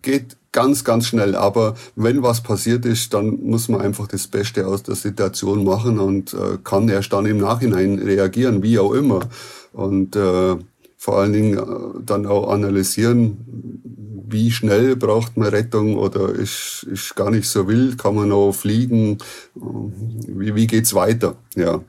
[0.00, 1.34] geht ganz, ganz schnell.
[1.34, 5.98] Aber wenn was passiert ist, dann muss man einfach das Beste aus der Situation machen
[5.98, 9.20] und äh, kann erst dann im Nachhinein reagieren, wie auch immer.
[9.72, 10.56] Und äh,
[10.96, 13.82] vor allen Dingen äh, dann auch analysieren,
[14.26, 18.52] wie schnell braucht man Rettung oder ist, ist gar nicht so wild, kann man noch
[18.52, 19.18] fliegen,
[19.54, 21.82] wie, wie geht's weiter, ja.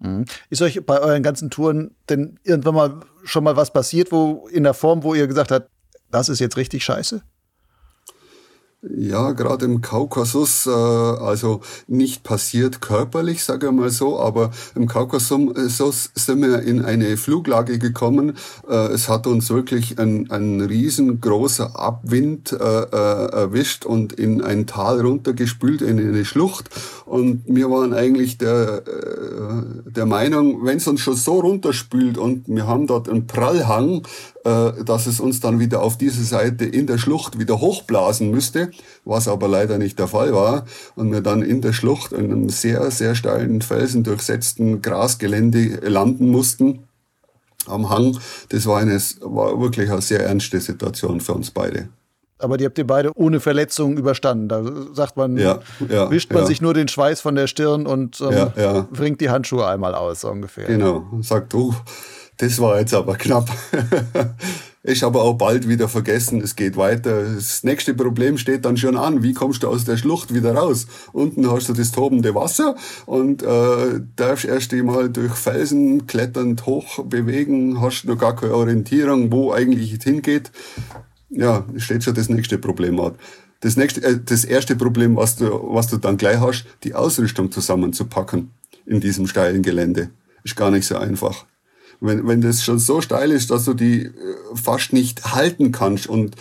[0.00, 0.24] Mhm.
[0.50, 4.64] Ist euch bei euren ganzen Touren denn irgendwann mal schon mal was passiert, wo in
[4.64, 5.70] der Form, wo ihr gesagt habt,
[6.10, 7.22] das ist jetzt richtig scheiße?
[8.82, 14.86] Ja, gerade im Kaukasus, äh, also nicht passiert körperlich, sage ich mal so, aber im
[14.86, 18.38] Kaukasus sind wir in eine Fluglage gekommen.
[18.66, 24.66] Äh, es hat uns wirklich ein, ein riesengroßer Abwind äh, äh, erwischt und in ein
[24.66, 26.70] Tal runtergespült, in eine Schlucht.
[27.04, 32.48] Und wir waren eigentlich der, äh, der Meinung, wenn es uns schon so runterspült und
[32.48, 34.06] wir haben dort einen Prallhang,
[34.42, 38.70] dass es uns dann wieder auf diese Seite in der Schlucht wieder hochblasen müsste,
[39.04, 40.64] was aber leider nicht der Fall war
[40.96, 46.84] und wir dann in der Schlucht in einem sehr, sehr steilen, felsendurchsetzten Grasgelände landen mussten
[47.66, 48.18] am Hang.
[48.48, 51.88] Das war, eine, war wirklich eine sehr ernste Situation für uns beide.
[52.38, 54.48] Aber die habt ihr beide ohne Verletzungen überstanden.
[54.48, 54.62] Da
[54.94, 56.46] sagt man, ja, ja, wischt man ja.
[56.46, 60.30] sich nur den Schweiß von der Stirn und ähm, bringt die Handschuhe einmal aus, so
[60.30, 60.64] ungefähr.
[60.64, 61.06] Genau.
[61.20, 61.74] Sagt, du,
[62.40, 63.50] das war jetzt aber knapp.
[64.82, 67.34] Ist aber auch bald wieder vergessen, es geht weiter.
[67.34, 69.22] Das nächste Problem steht dann schon an.
[69.22, 70.86] Wie kommst du aus der Schlucht wieder raus?
[71.12, 77.04] Unten hast du das tobende Wasser und äh, darfst erst einmal durch Felsen kletternd hoch
[77.04, 80.50] bewegen, hast noch gar keine Orientierung, wo eigentlich es hingeht.
[81.28, 83.16] Ja, steht schon das nächste Problem an.
[83.60, 87.52] Das, nächste, äh, das erste Problem, was du, was du dann gleich hast, die Ausrüstung
[87.52, 88.50] zusammenzupacken
[88.86, 90.08] in diesem steilen Gelände.
[90.42, 91.44] Ist gar nicht so einfach
[92.00, 94.12] wenn, wenn das schon so steil ist, dass du die äh,
[94.54, 96.36] fast nicht halten kannst und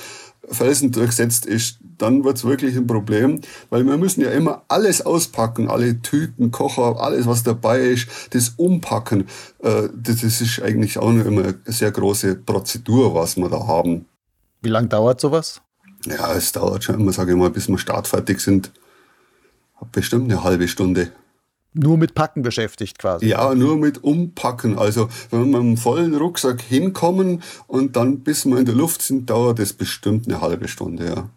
[0.52, 5.70] Felsen durchsetzt ist, dann wird's wirklich ein Problem, weil wir müssen ja immer alles auspacken,
[5.70, 9.28] alle Tüten, Kocher, alles was dabei ist, das umpacken.
[9.60, 14.06] Äh, das ist eigentlich auch immer eine sehr große Prozedur, was wir da haben.
[14.62, 15.62] Wie lang dauert sowas?
[16.06, 18.72] Ja, es dauert schon immer, sage ich mal, bis wir startfertig sind.
[19.92, 21.12] Bestimmt eine halbe Stunde
[21.74, 23.28] nur mit Packen beschäftigt quasi.
[23.28, 24.78] Ja, nur mit Umpacken.
[24.78, 29.02] Also wenn wir mit einem vollen Rucksack hinkommen und dann bis wir in der Luft
[29.02, 31.30] sind, dauert das bestimmt eine halbe Stunde, ja.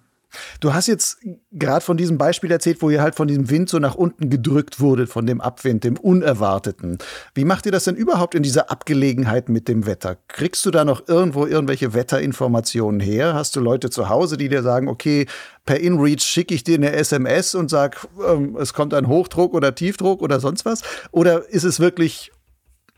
[0.61, 1.19] Du hast jetzt
[1.51, 4.81] gerade von diesem Beispiel erzählt, wo ihr halt von diesem Wind so nach unten gedrückt
[4.81, 6.99] wurde, von dem Abwind, dem Unerwarteten.
[7.35, 10.17] Wie macht ihr das denn überhaupt in dieser Abgelegenheit mit dem Wetter?
[10.29, 13.35] Kriegst du da noch irgendwo irgendwelche Wetterinformationen her?
[13.35, 15.27] Hast du Leute zu Hause, die dir sagen, okay,
[15.65, 19.75] per InReach schicke ich dir eine SMS und sag, ähm, es kommt ein Hochdruck oder
[19.75, 20.83] Tiefdruck oder sonst was?
[21.11, 22.33] Oder ist es wirklich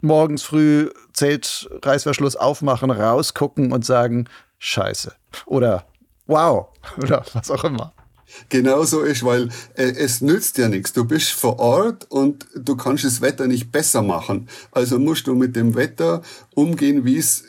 [0.00, 4.28] morgens früh Zelt, Reißverschluss aufmachen, rausgucken und sagen,
[4.58, 5.12] Scheiße?
[5.46, 5.86] Oder
[6.26, 6.68] wow
[6.98, 7.92] oder was auch immer.
[8.48, 10.92] Genau so ist, weil äh, es nützt ja nichts.
[10.92, 14.48] Du bist vor Ort und du kannst das Wetter nicht besser machen.
[14.72, 16.22] Also musst du mit dem Wetter
[16.54, 17.44] umgehen, wie es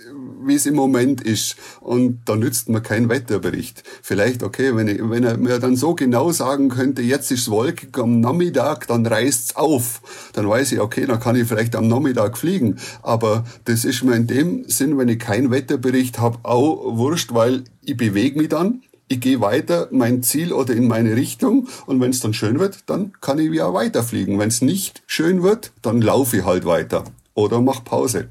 [0.46, 1.56] wie es im Moment ist.
[1.82, 3.84] Und da nützt mir kein Wetterbericht.
[4.02, 7.98] Vielleicht, okay, wenn, ich, wenn er mir dann so genau sagen könnte, jetzt ist wolkig
[7.98, 10.02] am Nachmittag, dann reißt's auf.
[10.34, 12.78] Dann weiß ich, okay, dann kann ich vielleicht am Nachmittag fliegen.
[13.02, 17.64] Aber das ist mir in dem Sinn, wenn ich keinen Wetterbericht habe, auch wurscht, weil
[17.84, 22.10] ich bewege mich dann ich gehe weiter mein Ziel oder in meine Richtung und wenn
[22.10, 24.40] es dann schön wird, dann kann ich wieder weiterfliegen.
[24.40, 28.30] Wenn es nicht schön wird, dann laufe ich halt weiter oder mach Pause.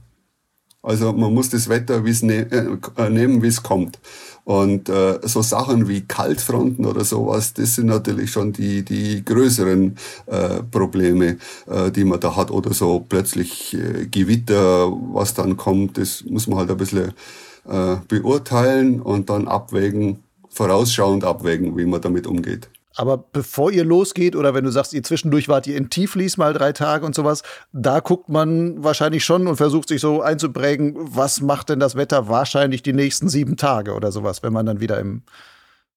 [0.85, 3.99] Also man muss das Wetter wie's ne äh, nehmen, wie es kommt.
[4.45, 9.97] Und äh, so Sachen wie Kaltfronten oder sowas, das sind natürlich schon die, die größeren
[10.27, 12.51] äh, Probleme, äh, die man da hat.
[12.51, 17.15] Oder so plötzlich äh, Gewitter, was dann kommt, das muss man halt ein bisschen
[17.67, 20.19] äh, beurteilen und dann abwägen,
[20.51, 22.69] vorausschauend abwägen, wie man damit umgeht.
[22.97, 26.53] Aber bevor ihr losgeht oder wenn du sagst, ihr zwischendurch wart ihr in Tiflis mal
[26.53, 27.43] drei Tage und sowas,
[27.73, 32.29] da guckt man wahrscheinlich schon und versucht sich so einzuprägen, was macht denn das Wetter
[32.29, 35.23] wahrscheinlich die nächsten sieben Tage oder sowas, wenn man dann wieder im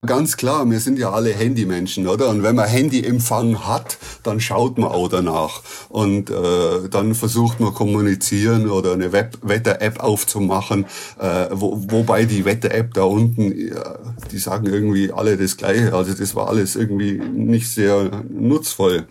[0.05, 2.29] Ganz klar, wir sind ja alle Handymenschen, oder?
[2.29, 5.63] Und wenn man Handyempfang hat, dann schaut man auch danach.
[5.89, 10.85] Und äh, dann versucht man kommunizieren oder eine Wetter-App aufzumachen.
[11.19, 13.97] Äh, wo, wobei die Wetter-App da unten, ja,
[14.31, 15.91] die sagen irgendwie alle das Gleiche.
[15.95, 19.07] Also das war alles irgendwie nicht sehr nutzvoll.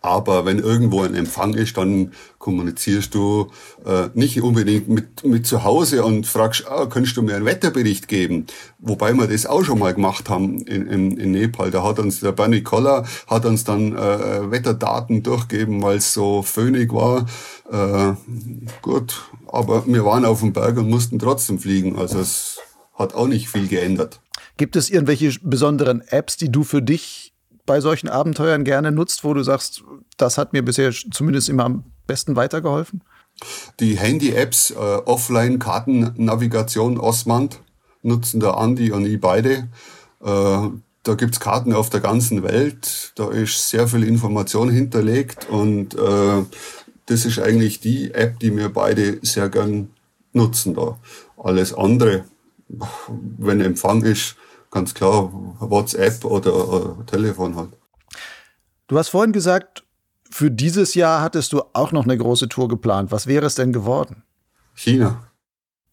[0.00, 3.50] Aber wenn irgendwo ein Empfang ist, dann kommunizierst du
[3.84, 8.06] äh, nicht unbedingt mit, mit zu Hause und fragst, ah, könntest du mir einen Wetterbericht
[8.06, 8.46] geben?
[8.78, 11.70] Wobei wir das auch schon mal gemacht haben in, in, in Nepal.
[11.70, 16.42] Da hat uns der Bernie Koller hat uns dann äh, Wetterdaten durchgegeben, weil es so
[16.42, 17.26] föhnig war.
[17.70, 18.14] Äh,
[18.82, 21.98] gut, aber wir waren auf dem Berg und mussten trotzdem fliegen.
[21.98, 22.58] Also es
[22.94, 24.20] hat auch nicht viel geändert.
[24.56, 27.34] Gibt es irgendwelche besonderen Apps, die du für dich
[27.66, 29.82] bei solchen Abenteuern gerne nutzt, wo du sagst,
[30.16, 33.02] das hat mir bisher zumindest immer am besten weitergeholfen?
[33.80, 37.60] Die Handy-Apps, äh, Offline-Kartennavigation Osmand,
[38.02, 39.68] nutzen der Andi und ich beide.
[40.24, 40.68] Äh,
[41.02, 43.12] da gibt's Karten auf der ganzen Welt.
[43.16, 46.44] Da ist sehr viel Information hinterlegt und äh,
[47.06, 49.90] das ist eigentlich die App, die wir beide sehr gern
[50.32, 50.98] nutzen da.
[51.36, 52.24] Alles andere,
[53.38, 54.36] wenn Empfang ist,
[54.70, 57.70] ganz klar WhatsApp oder, oder Telefon halt.
[58.88, 59.84] Du hast vorhin gesagt,
[60.30, 63.10] für dieses Jahr hattest du auch noch eine große Tour geplant.
[63.10, 64.22] Was wäre es denn geworden?
[64.74, 65.30] China.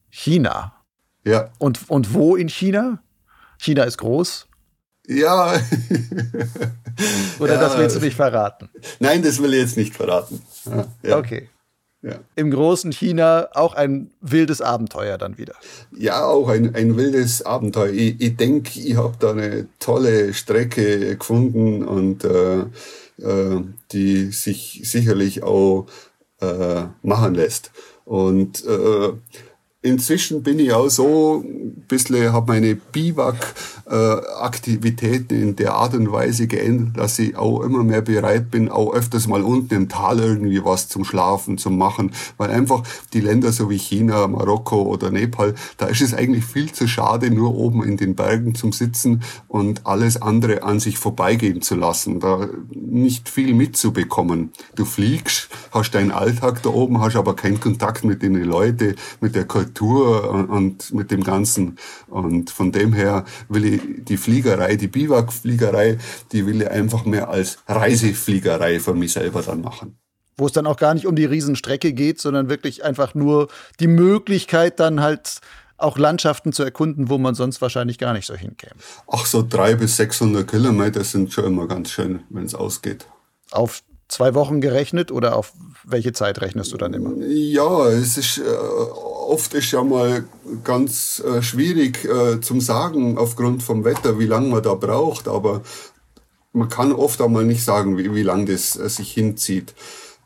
[0.09, 0.73] China?
[1.23, 1.49] Ja.
[1.59, 3.01] Und, und wo in China?
[3.57, 4.47] China ist groß.
[5.07, 5.59] Ja.
[7.39, 7.59] Oder ja.
[7.59, 8.69] das willst du nicht verraten?
[8.99, 10.41] Nein, das will ich jetzt nicht verraten.
[10.65, 11.17] Ja, ja.
[11.17, 11.49] Okay.
[12.03, 12.19] Ja.
[12.35, 15.53] Im großen China auch ein wildes Abenteuer dann wieder.
[15.97, 17.93] Ja, auch ein, ein wildes Abenteuer.
[17.93, 22.59] Ich, ich denke, ich habe da eine tolle Strecke gefunden und äh,
[23.21, 23.61] äh,
[23.93, 25.87] die sich sicherlich auch
[26.41, 27.71] äh, machen lässt.
[28.03, 29.13] Und äh,
[29.83, 36.47] inzwischen bin ich auch so ein bisschen, habe meine Biwak-Aktivitäten in der Art und Weise
[36.47, 40.63] geändert, dass ich auch immer mehr bereit bin, auch öfters mal unten im Tal irgendwie
[40.63, 45.53] was zum Schlafen zu machen, weil einfach die Länder so wie China, Marokko oder Nepal,
[45.77, 49.85] da ist es eigentlich viel zu schade, nur oben in den Bergen zum Sitzen und
[49.85, 54.53] alles andere an sich vorbeigehen zu lassen, da nicht viel mitzubekommen.
[54.75, 59.35] Du fliegst, hast deinen Alltag da oben, hast aber keinen Kontakt mit den Leuten, mit
[59.35, 61.77] der Kultur Architektur und, und mit dem Ganzen.
[62.07, 65.97] Und von dem her will ich die Fliegerei, die Biwakfliegerei,
[66.31, 69.97] die will ich einfach mehr als Reisefliegerei für mich selber dann machen
[70.35, 73.49] wo es dann auch gar nicht um die Riesenstrecke geht, sondern wirklich einfach nur
[73.79, 75.41] die Möglichkeit, dann halt
[75.77, 78.73] auch Landschaften zu erkunden, wo man sonst wahrscheinlich gar nicht so hinkäme.
[79.05, 83.05] Ach, so drei bis 600 Kilometer sind schon immer ganz schön, wenn es ausgeht.
[83.51, 85.53] Auf zwei Wochen gerechnet oder auf
[85.83, 87.13] welche Zeit rechnest du dann immer?
[87.25, 88.41] Ja, es ist äh,
[89.23, 90.25] oft ist ja mal
[90.63, 95.61] ganz äh, schwierig äh, zum sagen aufgrund vom Wetter, wie lange man da braucht, aber
[96.51, 99.73] man kann oft einmal nicht sagen, wie, wie lang das äh, sich hinzieht.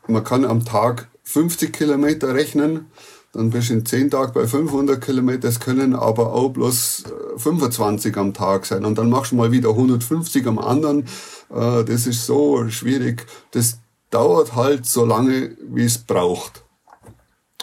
[0.06, 2.86] Man kann am Tag 50 Kilometer rechnen,
[3.32, 7.04] dann bist du in 10 Tagen bei 500 Kilometer, es können aber auch bloß
[7.36, 11.06] 25 äh, am Tag sein und dann machst du mal wieder 150 am anderen.
[11.50, 13.26] Äh, das ist so schwierig.
[13.50, 13.78] Das
[14.10, 16.64] dauert halt so lange, wie es braucht.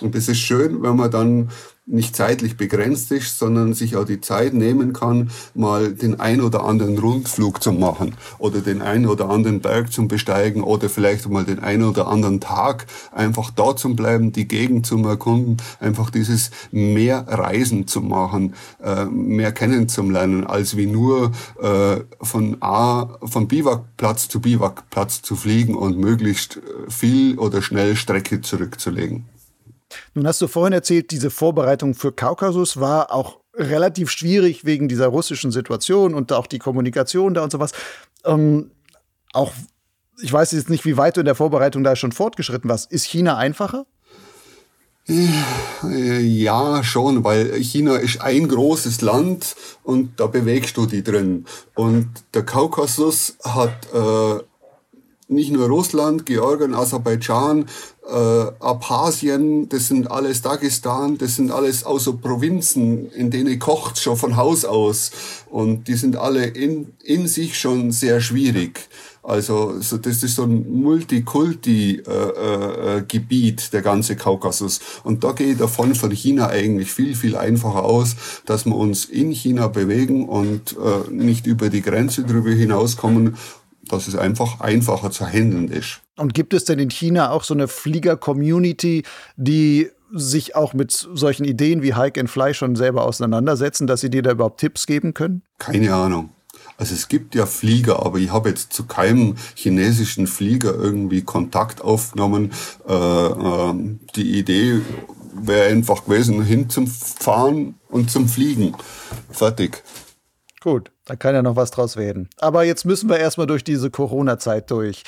[0.02, 1.50] Und es ist schön, wenn man dann
[1.86, 6.66] nicht zeitlich begrenzt ist, sondern sich auch die Zeit nehmen kann, mal den ein oder
[6.66, 11.46] anderen Rundflug zu machen oder den ein oder anderen Berg zu besteigen oder vielleicht mal
[11.46, 16.50] den ein oder anderen Tag einfach da zu bleiben, die Gegend zu erkunden, einfach dieses
[16.72, 21.32] mehr Reisen zu machen, äh, mehr kennenzulernen, als wie nur
[21.62, 28.41] äh, von A, von Biwakplatz zu Biwakplatz zu fliegen und möglichst viel oder schnell Strecke
[28.41, 29.35] zurückzulegen.
[30.14, 35.08] Nun hast du vorhin erzählt, diese Vorbereitung für Kaukasus war auch relativ schwierig wegen dieser
[35.08, 37.72] russischen Situation und auch die Kommunikation da und sowas.
[38.26, 38.72] Ähm,
[39.34, 39.54] auch,
[40.22, 42.92] ich weiß jetzt nicht, wie weit du in der Vorbereitung da schon fortgeschritten warst.
[42.92, 43.86] Ist China einfacher?
[45.08, 51.46] Ja, schon, weil China ist ein großes Land und da bewegst du die drin.
[51.76, 54.42] Und der Kaukasus hat äh,
[55.28, 57.68] nicht nur Russland, Georgien, Aserbaidschan,
[58.08, 64.18] äh, Abhasien, das sind alles Dagestan, das sind alles so Provinzen, in denen kocht schon
[64.18, 65.12] von Haus aus.
[65.49, 68.88] Und die sind alle in, in sich schon sehr schwierig.
[69.24, 72.03] Also so, das ist so ein Multikulti-Gebiet,
[73.62, 74.80] äh, äh, der ganze Kaukasus.
[75.03, 79.06] Und da gehe ich davon von China eigentlich viel, viel einfacher aus, dass wir uns
[79.06, 83.36] in China bewegen und äh, nicht über die Grenze drüber hinauskommen
[83.90, 86.02] dass es einfach einfacher zu handeln ist.
[86.18, 89.04] Und gibt es denn in China auch so eine Flieger-Community,
[89.36, 94.10] die sich auch mit solchen Ideen wie Hike and Fly schon selber auseinandersetzen, dass sie
[94.10, 95.42] dir da überhaupt Tipps geben können?
[95.58, 96.30] Keine Ahnung.
[96.78, 101.82] Also es gibt ja Flieger, aber ich habe jetzt zu keinem chinesischen Flieger irgendwie Kontakt
[101.82, 102.52] aufgenommen.
[102.88, 103.74] Äh, äh,
[104.16, 104.82] die Idee
[105.34, 108.76] wäre einfach gewesen, hin zum Fahren und zum Fliegen.
[109.30, 109.84] Fertig.
[110.66, 112.28] Gut, da kann ja noch was draus werden.
[112.39, 115.03] Aber jetzt müssen wir erstmal durch diese Corona-Zeit durch.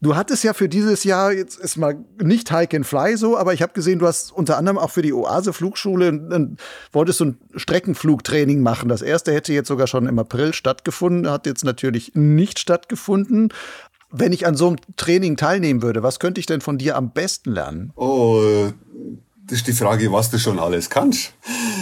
[0.00, 3.52] Du hattest ja für dieses Jahr, jetzt ist mal nicht Hike and Fly so, aber
[3.52, 6.54] ich habe gesehen, du hast unter anderem auch für die Oase Flugschule,
[6.92, 8.88] wolltest du ein Streckenflugtraining machen.
[8.88, 13.52] Das erste hätte jetzt sogar schon im April stattgefunden, hat jetzt natürlich nicht stattgefunden.
[14.12, 17.12] Wenn ich an so einem Training teilnehmen würde, was könnte ich denn von dir am
[17.12, 17.92] besten lernen?
[17.96, 18.70] Oh,
[19.52, 21.34] das ist die Frage, was du schon alles kannst.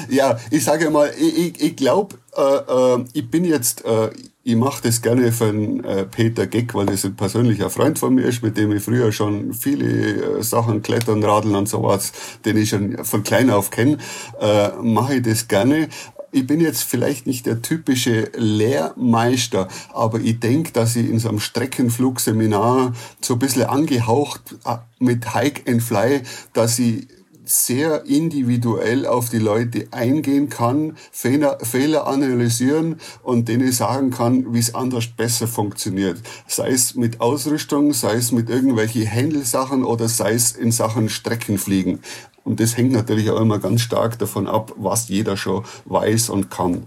[0.08, 4.10] Ja, ich sage mal, ich, ich, ich glaube, äh, äh, ich bin jetzt, äh,
[4.42, 8.12] ich mache das gerne für den äh, Peter Geck, weil das ein persönlicher Freund von
[8.16, 12.10] mir ist, mit dem ich früher schon viele äh, Sachen, Klettern, Radeln und sowas,
[12.44, 13.98] den ich schon von klein auf kenne,
[14.40, 15.88] äh, mache ich das gerne
[16.32, 21.28] ich bin jetzt vielleicht nicht der typische Lehrmeister, aber ich denke, dass ich in so
[21.28, 27.08] einem Streckenflugseminar so ein bisschen angehaucht äh, mit Hike and Fly, dass ich
[27.50, 34.58] sehr individuell auf die Leute eingehen kann, Fehler, Fehler analysieren und denen sagen kann, wie
[34.58, 36.18] es anders besser funktioniert.
[36.46, 42.00] Sei es mit Ausrüstung, sei es mit irgendwelchen Händelsachen oder sei es in Sachen Streckenfliegen.
[42.44, 46.50] Und das hängt natürlich auch immer ganz stark davon ab, was jeder schon weiß und
[46.50, 46.86] kann.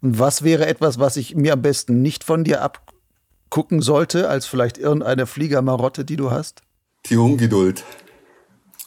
[0.00, 4.46] Und was wäre etwas, was ich mir am besten nicht von dir abgucken sollte, als
[4.46, 6.62] vielleicht irgendeine Fliegermarotte, die du hast?
[7.06, 7.84] Die Ungeduld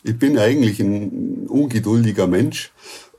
[0.04, 2.72] ich bin eigentlich ein ungeduldiger Mensch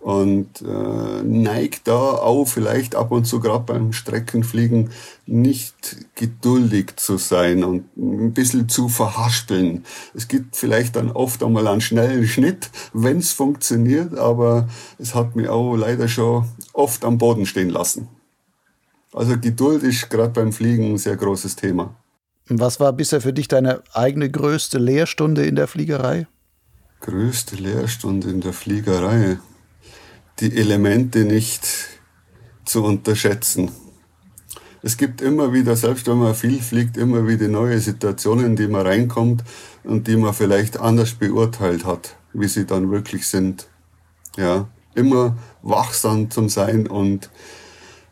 [0.03, 4.91] und äh, neigt da auch vielleicht ab und zu gerade beim Streckenfliegen
[5.27, 9.85] nicht geduldig zu sein und ein bisschen zu verhaspeln.
[10.13, 14.69] Es gibt vielleicht dann oft einmal einen schnellen Schnitt, wenn es funktioniert, aber
[14.99, 18.09] es hat mich auch leider schon oft am Boden stehen lassen.
[19.13, 21.95] Also Geduld ist gerade beim Fliegen ein sehr großes Thema.
[22.49, 26.27] Was war bisher für dich deine eigene größte Lehrstunde in der Fliegerei?
[27.03, 29.39] Größte Lehrstunde in der Fliegerei,
[30.41, 31.67] die Elemente nicht
[32.65, 33.71] zu unterschätzen.
[34.83, 38.69] Es gibt immer wieder, selbst wenn man viel fliegt, immer wieder neue Situationen, in die
[38.69, 39.45] man reinkommt
[39.85, 43.69] und die man vielleicht anders beurteilt hat, wie sie dann wirklich sind.
[44.37, 47.31] Ja, immer wachsam zum Sein und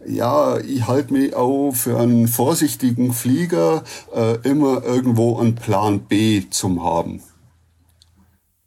[0.06, 3.84] ja, ich halte mich auch für einen vorsichtigen Flieger,
[4.14, 7.22] äh, immer irgendwo einen Plan B zum haben.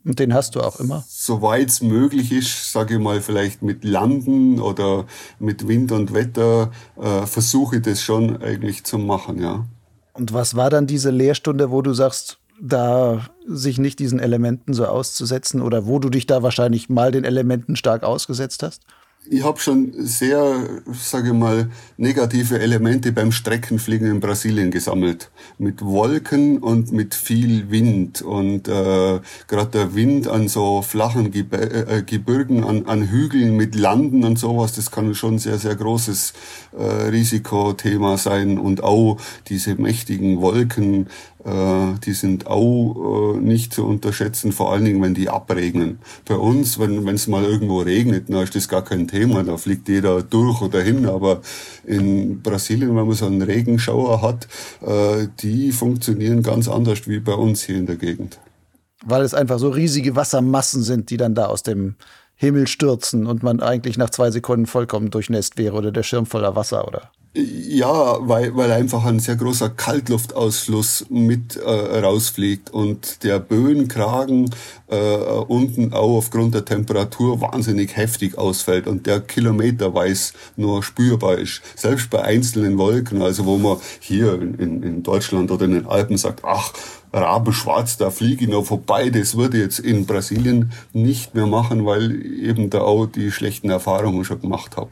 [0.04, 1.04] Und den hast du auch immer?
[1.08, 5.06] Soweit es möglich ist, sage ich mal, vielleicht mit Landen oder
[5.38, 9.64] mit Wind und Wetter, äh, versuche ich das schon eigentlich zu machen, ja.
[10.12, 14.86] Und was war dann diese Lehrstunde, wo du sagst, da sich nicht diesen Elementen so
[14.86, 18.82] auszusetzen oder wo du dich da wahrscheinlich mal den Elementen stark ausgesetzt hast?
[19.26, 25.30] Ich habe schon sehr, sage ich mal, negative Elemente beim Streckenfliegen in Brasilien gesammelt.
[25.58, 28.20] Mit Wolken und mit viel Wind.
[28.20, 33.74] Und äh, gerade der Wind an so flachen Geb äh, Gebirgen, an, an Hügeln mit
[33.74, 36.34] Landen und sowas, das kann schon sehr, sehr großes
[36.76, 38.58] äh, Risikothema sein.
[38.58, 39.16] Und auch
[39.48, 41.06] diese mächtigen Wolken,
[41.44, 45.98] die sind auch äh, nicht zu unterschätzen, vor allen Dingen, wenn die abregnen.
[46.26, 49.88] Bei uns, wenn es mal irgendwo regnet, dann ist das gar kein Thema, da fliegt
[49.88, 51.42] jeder durch oder hin, aber
[51.84, 54.48] in Brasilien, wenn man so einen Regenschauer hat,
[54.80, 58.38] äh, die funktionieren ganz anders wie bei uns hier in der Gegend.
[59.04, 61.96] Weil es einfach so riesige Wassermassen sind, die dann da aus dem
[62.36, 66.56] Himmel stürzen und man eigentlich nach zwei Sekunden vollkommen durchnässt wäre oder der Schirm voller
[66.56, 67.10] Wasser, oder?
[67.36, 74.54] Ja, weil, weil einfach ein sehr großer Kaltluftausfluss mit äh, rausfliegt und der Böenkragen
[74.86, 75.16] äh,
[75.48, 81.60] unten auch aufgrund der Temperatur wahnsinnig heftig ausfällt und der kilometerweise nur spürbar ist.
[81.74, 86.16] Selbst bei einzelnen Wolken, also wo man hier in, in Deutschland oder in den Alpen
[86.16, 86.72] sagt, ach,
[87.14, 91.86] Rabenschwarz, da fliege ich noch vorbei, das würde ich jetzt in Brasilien nicht mehr machen,
[91.86, 94.90] weil eben da auch die schlechten Erfahrungen schon gemacht habe.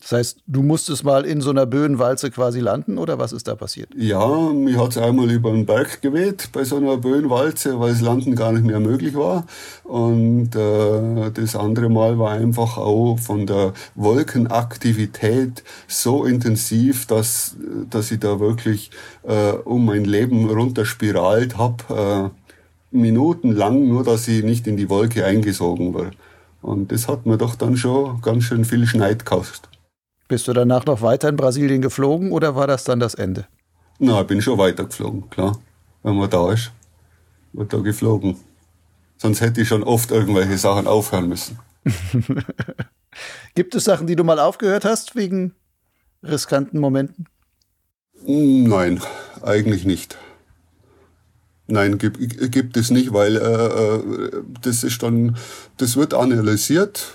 [0.00, 3.54] Das heißt, du musstest mal in so einer Böenwalze quasi landen oder was ist da
[3.54, 3.90] passiert?
[3.94, 8.00] Ja, mich hat es einmal über den Berg geweht bei so einer Böenwalze, weil das
[8.00, 9.46] Landen gar nicht mehr möglich war.
[9.84, 17.56] Und äh, das andere Mal war einfach auch von der Wolkenaktivität so intensiv, dass,
[17.90, 18.90] dass ich da wirklich
[19.22, 22.30] äh, um mein Leben runterspiralt habe.
[22.32, 22.40] Äh,
[22.90, 26.10] minutenlang, nur dass ich nicht in die Wolke eingesogen war.
[26.62, 29.68] Und das hat mir doch dann schon ganz schön viel Schneid gekostet.
[30.30, 33.48] Bist du danach noch weiter in Brasilien geflogen oder war das dann das Ende?
[33.98, 35.58] Na, ich bin schon weiter geflogen, klar.
[36.04, 36.70] Wenn man da ist,
[37.52, 38.36] wird da geflogen.
[39.16, 41.58] Sonst hätte ich schon oft irgendwelche Sachen aufhören müssen.
[43.56, 45.56] Gibt es Sachen, die du mal aufgehört hast wegen
[46.22, 47.26] riskanten Momenten?
[48.24, 49.02] Nein,
[49.42, 50.16] eigentlich nicht.
[51.66, 55.36] Nein, gibt, gibt es nicht, weil äh, äh, das ist dann,
[55.78, 57.14] das wird analysiert,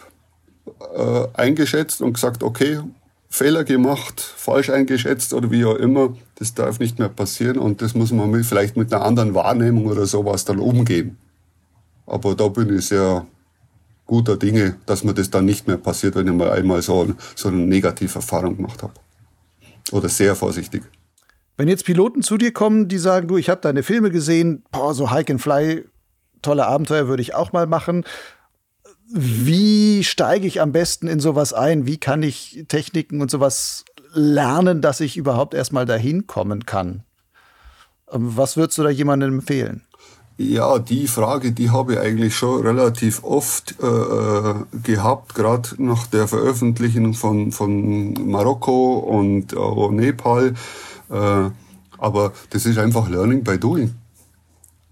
[0.98, 2.82] äh, eingeschätzt und gesagt, okay,
[3.30, 6.16] Fehler gemacht, falsch eingeschätzt oder wie auch immer.
[6.36, 9.88] Das darf nicht mehr passieren und das muss man mit, vielleicht mit einer anderen Wahrnehmung
[9.88, 11.18] oder sowas dann umgehen.
[12.06, 13.26] Aber da bin ich sehr
[14.06, 17.50] guter Dinge, dass mir das dann nicht mehr passiert, wenn ich mal einmal so, so
[17.50, 18.94] eine negative Erfahrung gemacht habe.
[19.92, 20.84] Oder sehr vorsichtig.
[21.58, 24.94] Wenn jetzt Piloten zu dir kommen, die sagen, du, ich habe deine Filme gesehen, boah,
[24.94, 25.86] so Hike and Fly,
[26.42, 28.04] tolle Abenteuer würde ich auch mal machen
[29.12, 31.86] wie steige ich am besten in sowas ein?
[31.86, 37.04] Wie kann ich Techniken und sowas lernen, dass ich überhaupt erstmal dahin kommen kann?
[38.12, 39.82] Ähm, was würdest du da jemandem empfehlen?
[40.38, 46.08] Ja, die Frage, die habe ich eigentlich schon relativ oft äh, äh gehabt, gerade nach
[46.08, 50.56] der Veröffentlichung von, von Marokko und äh, Nepal.
[51.10, 51.50] Äh,
[51.98, 53.96] aber das ist einfach Learning by Doing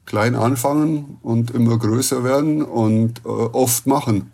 [0.06, 4.32] klein anfangen und immer größer werden und äh, oft machen.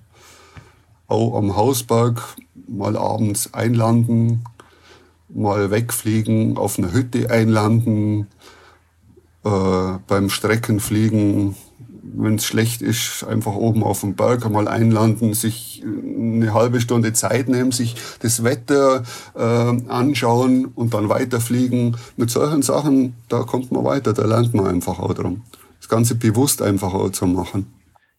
[1.08, 2.22] Auch am Hausberg
[2.68, 4.44] mal abends einlanden,
[5.30, 8.28] mal wegfliegen, auf einer Hütte einlanden,
[9.44, 11.56] äh, beim Streckenfliegen,
[12.12, 17.14] wenn es schlecht ist, einfach oben auf dem Berg einmal einlanden, sich eine halbe Stunde
[17.14, 19.04] Zeit nehmen, sich das Wetter
[19.36, 19.42] äh,
[19.90, 21.98] anschauen und dann weiterfliegen.
[22.18, 25.44] Mit solchen Sachen, da kommt man weiter, da lernt man einfach auch drum.
[25.90, 27.74] Ganze bewusst einfach auch zu machen.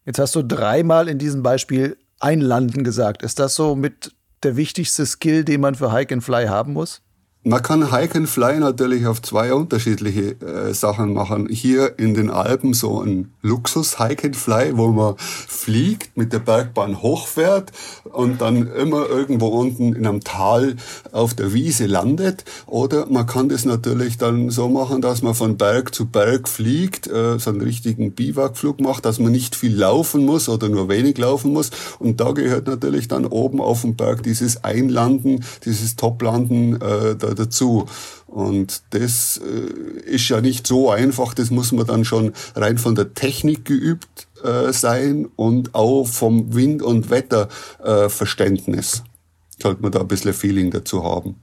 [0.05, 3.23] Jetzt hast du dreimal in diesem Beispiel einlanden gesagt.
[3.23, 4.13] Ist das so mit
[4.43, 7.01] der wichtigste Skill, den man für Hike and Fly haben muss?
[7.43, 11.47] Man kann Hike and Fly natürlich auf zwei unterschiedliche äh, Sachen machen.
[11.49, 16.39] Hier in den Alpen so ein Luxus Hike and Fly, wo man fliegt, mit der
[16.39, 17.71] Bergbahn hochfährt
[18.03, 20.75] und dann immer irgendwo unten in einem Tal
[21.11, 22.45] auf der Wiese landet.
[22.67, 27.07] Oder man kann das natürlich dann so machen, dass man von Berg zu Berg fliegt,
[27.07, 31.17] äh, so einen richtigen Biwakflug macht, dass man nicht viel laufen muss oder nur wenig
[31.17, 31.71] laufen muss.
[31.97, 37.87] Und da gehört natürlich dann oben auf dem Berg dieses Einlanden, dieses Toplanden, äh, dazu.
[38.27, 42.95] Und das äh, ist ja nicht so einfach, das muss man dann schon rein von
[42.95, 49.03] der Technik geübt äh, sein und auch vom Wind- und Wetterverständnis.
[49.05, 51.35] Äh, sollte man da ein bisschen Feeling dazu haben.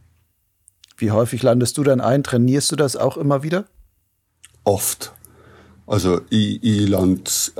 [0.97, 2.25] Wie häufig landest du dann ein?
[2.25, 3.67] Trainierst du das auch immer wieder?
[4.65, 5.13] Oft.
[5.89, 7.53] Also ich, ich land,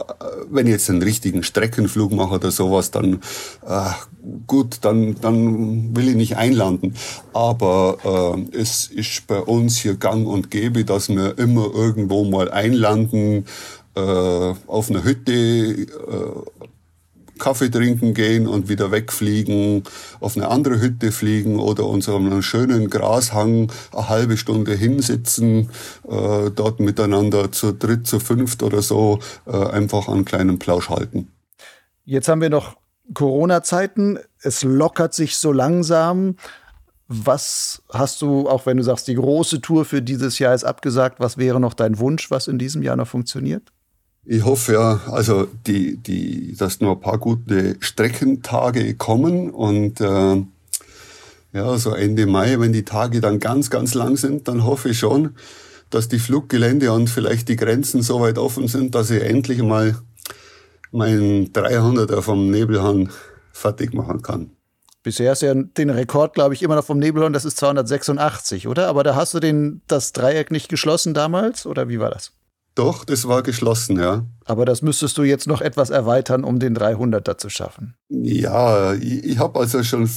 [0.51, 3.21] wenn ich jetzt einen richtigen Streckenflug mache oder sowas, dann
[3.67, 3.91] äh,
[4.47, 6.95] gut, dann, dann will ich nicht einlanden.
[7.33, 12.51] Aber äh, es ist bei uns hier gang und gäbe, dass wir immer irgendwo mal
[12.51, 13.47] einlanden,
[13.95, 16.67] äh, auf einer Hütte, äh,
[17.39, 19.85] Kaffee trinken gehen und wieder wegfliegen,
[20.21, 22.09] auf eine andere Hütte fliegen oder uns
[22.41, 25.71] schönen Grashang eine halbe Stunde hinsitzen,
[26.09, 31.29] äh, dort miteinander zu dritt, zu fünft oder so äh, einfach einen kleinen Plausch halten.
[32.05, 32.77] Jetzt haben wir noch
[33.15, 34.19] Corona-Zeiten.
[34.41, 36.37] Es lockert sich so langsam.
[37.07, 41.21] Was hast du, auch wenn du sagst, die große Tour für dieses Jahr ist abgesagt,
[41.21, 43.73] was wäre noch dein Wunsch, was in diesem Jahr noch funktioniert?
[44.31, 50.43] Ich hoffe ja, also die, die, dass nur ein paar gute Streckentage kommen und äh,
[51.55, 54.99] ja, so Ende Mai, wenn die Tage dann ganz, ganz lang sind, dann hoffe ich
[54.99, 55.35] schon,
[55.89, 59.97] dass die Fluggelände und vielleicht die Grenzen so weit offen sind, dass ich endlich mal
[60.91, 63.09] meinen 300er vom Nebelhahn
[63.53, 64.51] fertig machen kann.
[65.03, 68.89] Bisher ist ja den Rekord, glaube ich, immer noch vom Nebelhorn, das ist 286, oder?
[68.89, 72.33] Aber da hast du den, das Dreieck nicht geschlossen damals, oder wie war das?
[72.79, 74.25] Doch, das war geschlossen, ja.
[74.45, 77.95] Aber das müsstest du jetzt noch etwas erweitern, um den 300er zu schaffen.
[78.09, 80.09] Ja, ich, ich habe also schon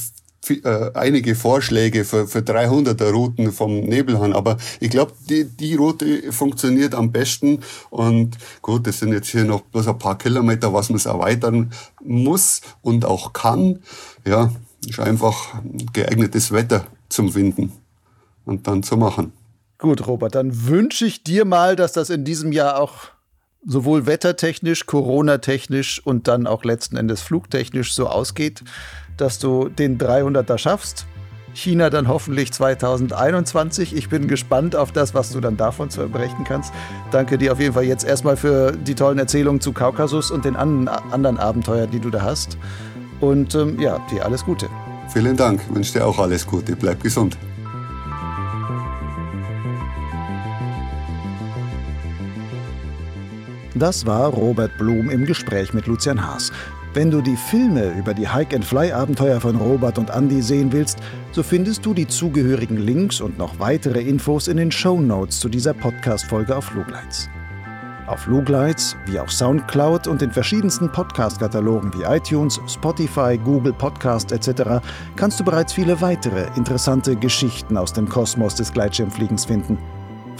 [0.48, 6.30] äh, einige Vorschläge für, für 300er Routen vom Nebelhorn, aber ich glaube, die, die Route
[6.30, 10.88] funktioniert am besten und gut, das sind jetzt hier noch bloß ein paar Kilometer, was
[10.88, 13.80] man erweitern muss und auch kann.
[14.24, 14.52] Ja,
[14.88, 15.60] ist einfach
[15.92, 17.72] geeignetes Wetter zum Winden
[18.44, 19.32] und dann zu machen.
[19.82, 23.08] Gut, Robert, dann wünsche ich dir mal, dass das in diesem Jahr auch
[23.66, 28.62] sowohl wettertechnisch, Corona-technisch und dann auch letzten Endes flugtechnisch so ausgeht,
[29.16, 31.06] dass du den 300er schaffst.
[31.52, 33.96] China dann hoffentlich 2021.
[33.96, 36.72] Ich bin gespannt auf das, was du dann davon zu berichten kannst.
[37.10, 40.54] Danke dir auf jeden Fall jetzt erstmal für die tollen Erzählungen zu Kaukasus und den
[40.54, 42.56] anderen Abenteuern, die du da hast.
[43.18, 44.68] Und ähm, ja, dir alles Gute.
[45.12, 45.60] Vielen Dank.
[45.68, 46.76] Ich wünsche dir auch alles Gute.
[46.76, 47.36] Bleib gesund.
[53.74, 56.52] Das war Robert Blum im Gespräch mit Lucian Haas.
[56.92, 60.98] Wenn du die Filme über die Hike-and-Fly-Abenteuer von Robert und Andy sehen willst,
[61.32, 65.48] so findest du die zugehörigen Links und noch weitere Infos in den Show Notes zu
[65.48, 67.30] dieser Podcast-Folge auf Flugleits.
[68.08, 74.84] Auf Flugleits, wie auch Soundcloud und in verschiedensten Podcast-Katalogen wie iTunes, Spotify, Google Podcast etc.
[75.16, 79.78] kannst du bereits viele weitere interessante Geschichten aus dem Kosmos des Gleitschirmfliegens finden–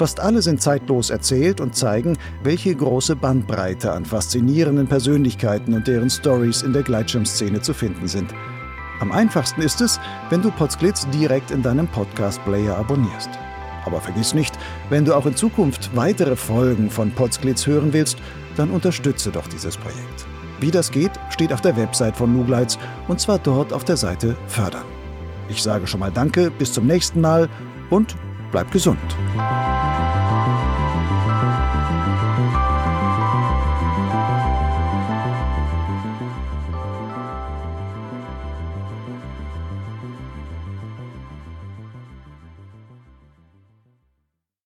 [0.03, 6.11] Fast alle sind zeitlos erzählt und zeigen, welche große Bandbreite an faszinierenden Persönlichkeiten und deren
[6.11, 8.35] Stories in der Gleitschirmszene zu finden sind.
[8.99, 13.31] Am einfachsten ist es, wenn du Potsglitz direkt in deinem Podcast-Player abonnierst.
[13.85, 14.59] Aber vergiss nicht,
[14.91, 18.19] wenn du auch in Zukunft weitere Folgen von Potsglitz hören willst,
[18.57, 20.27] dann unterstütze doch dieses Projekt.
[20.59, 22.77] Wie das geht, steht auf der Website von Nugleitz
[23.07, 24.83] und zwar dort auf der Seite Fördern.
[25.49, 27.49] Ich sage schon mal Danke, bis zum nächsten Mal
[27.89, 28.17] und
[28.53, 28.99] bleib gesund.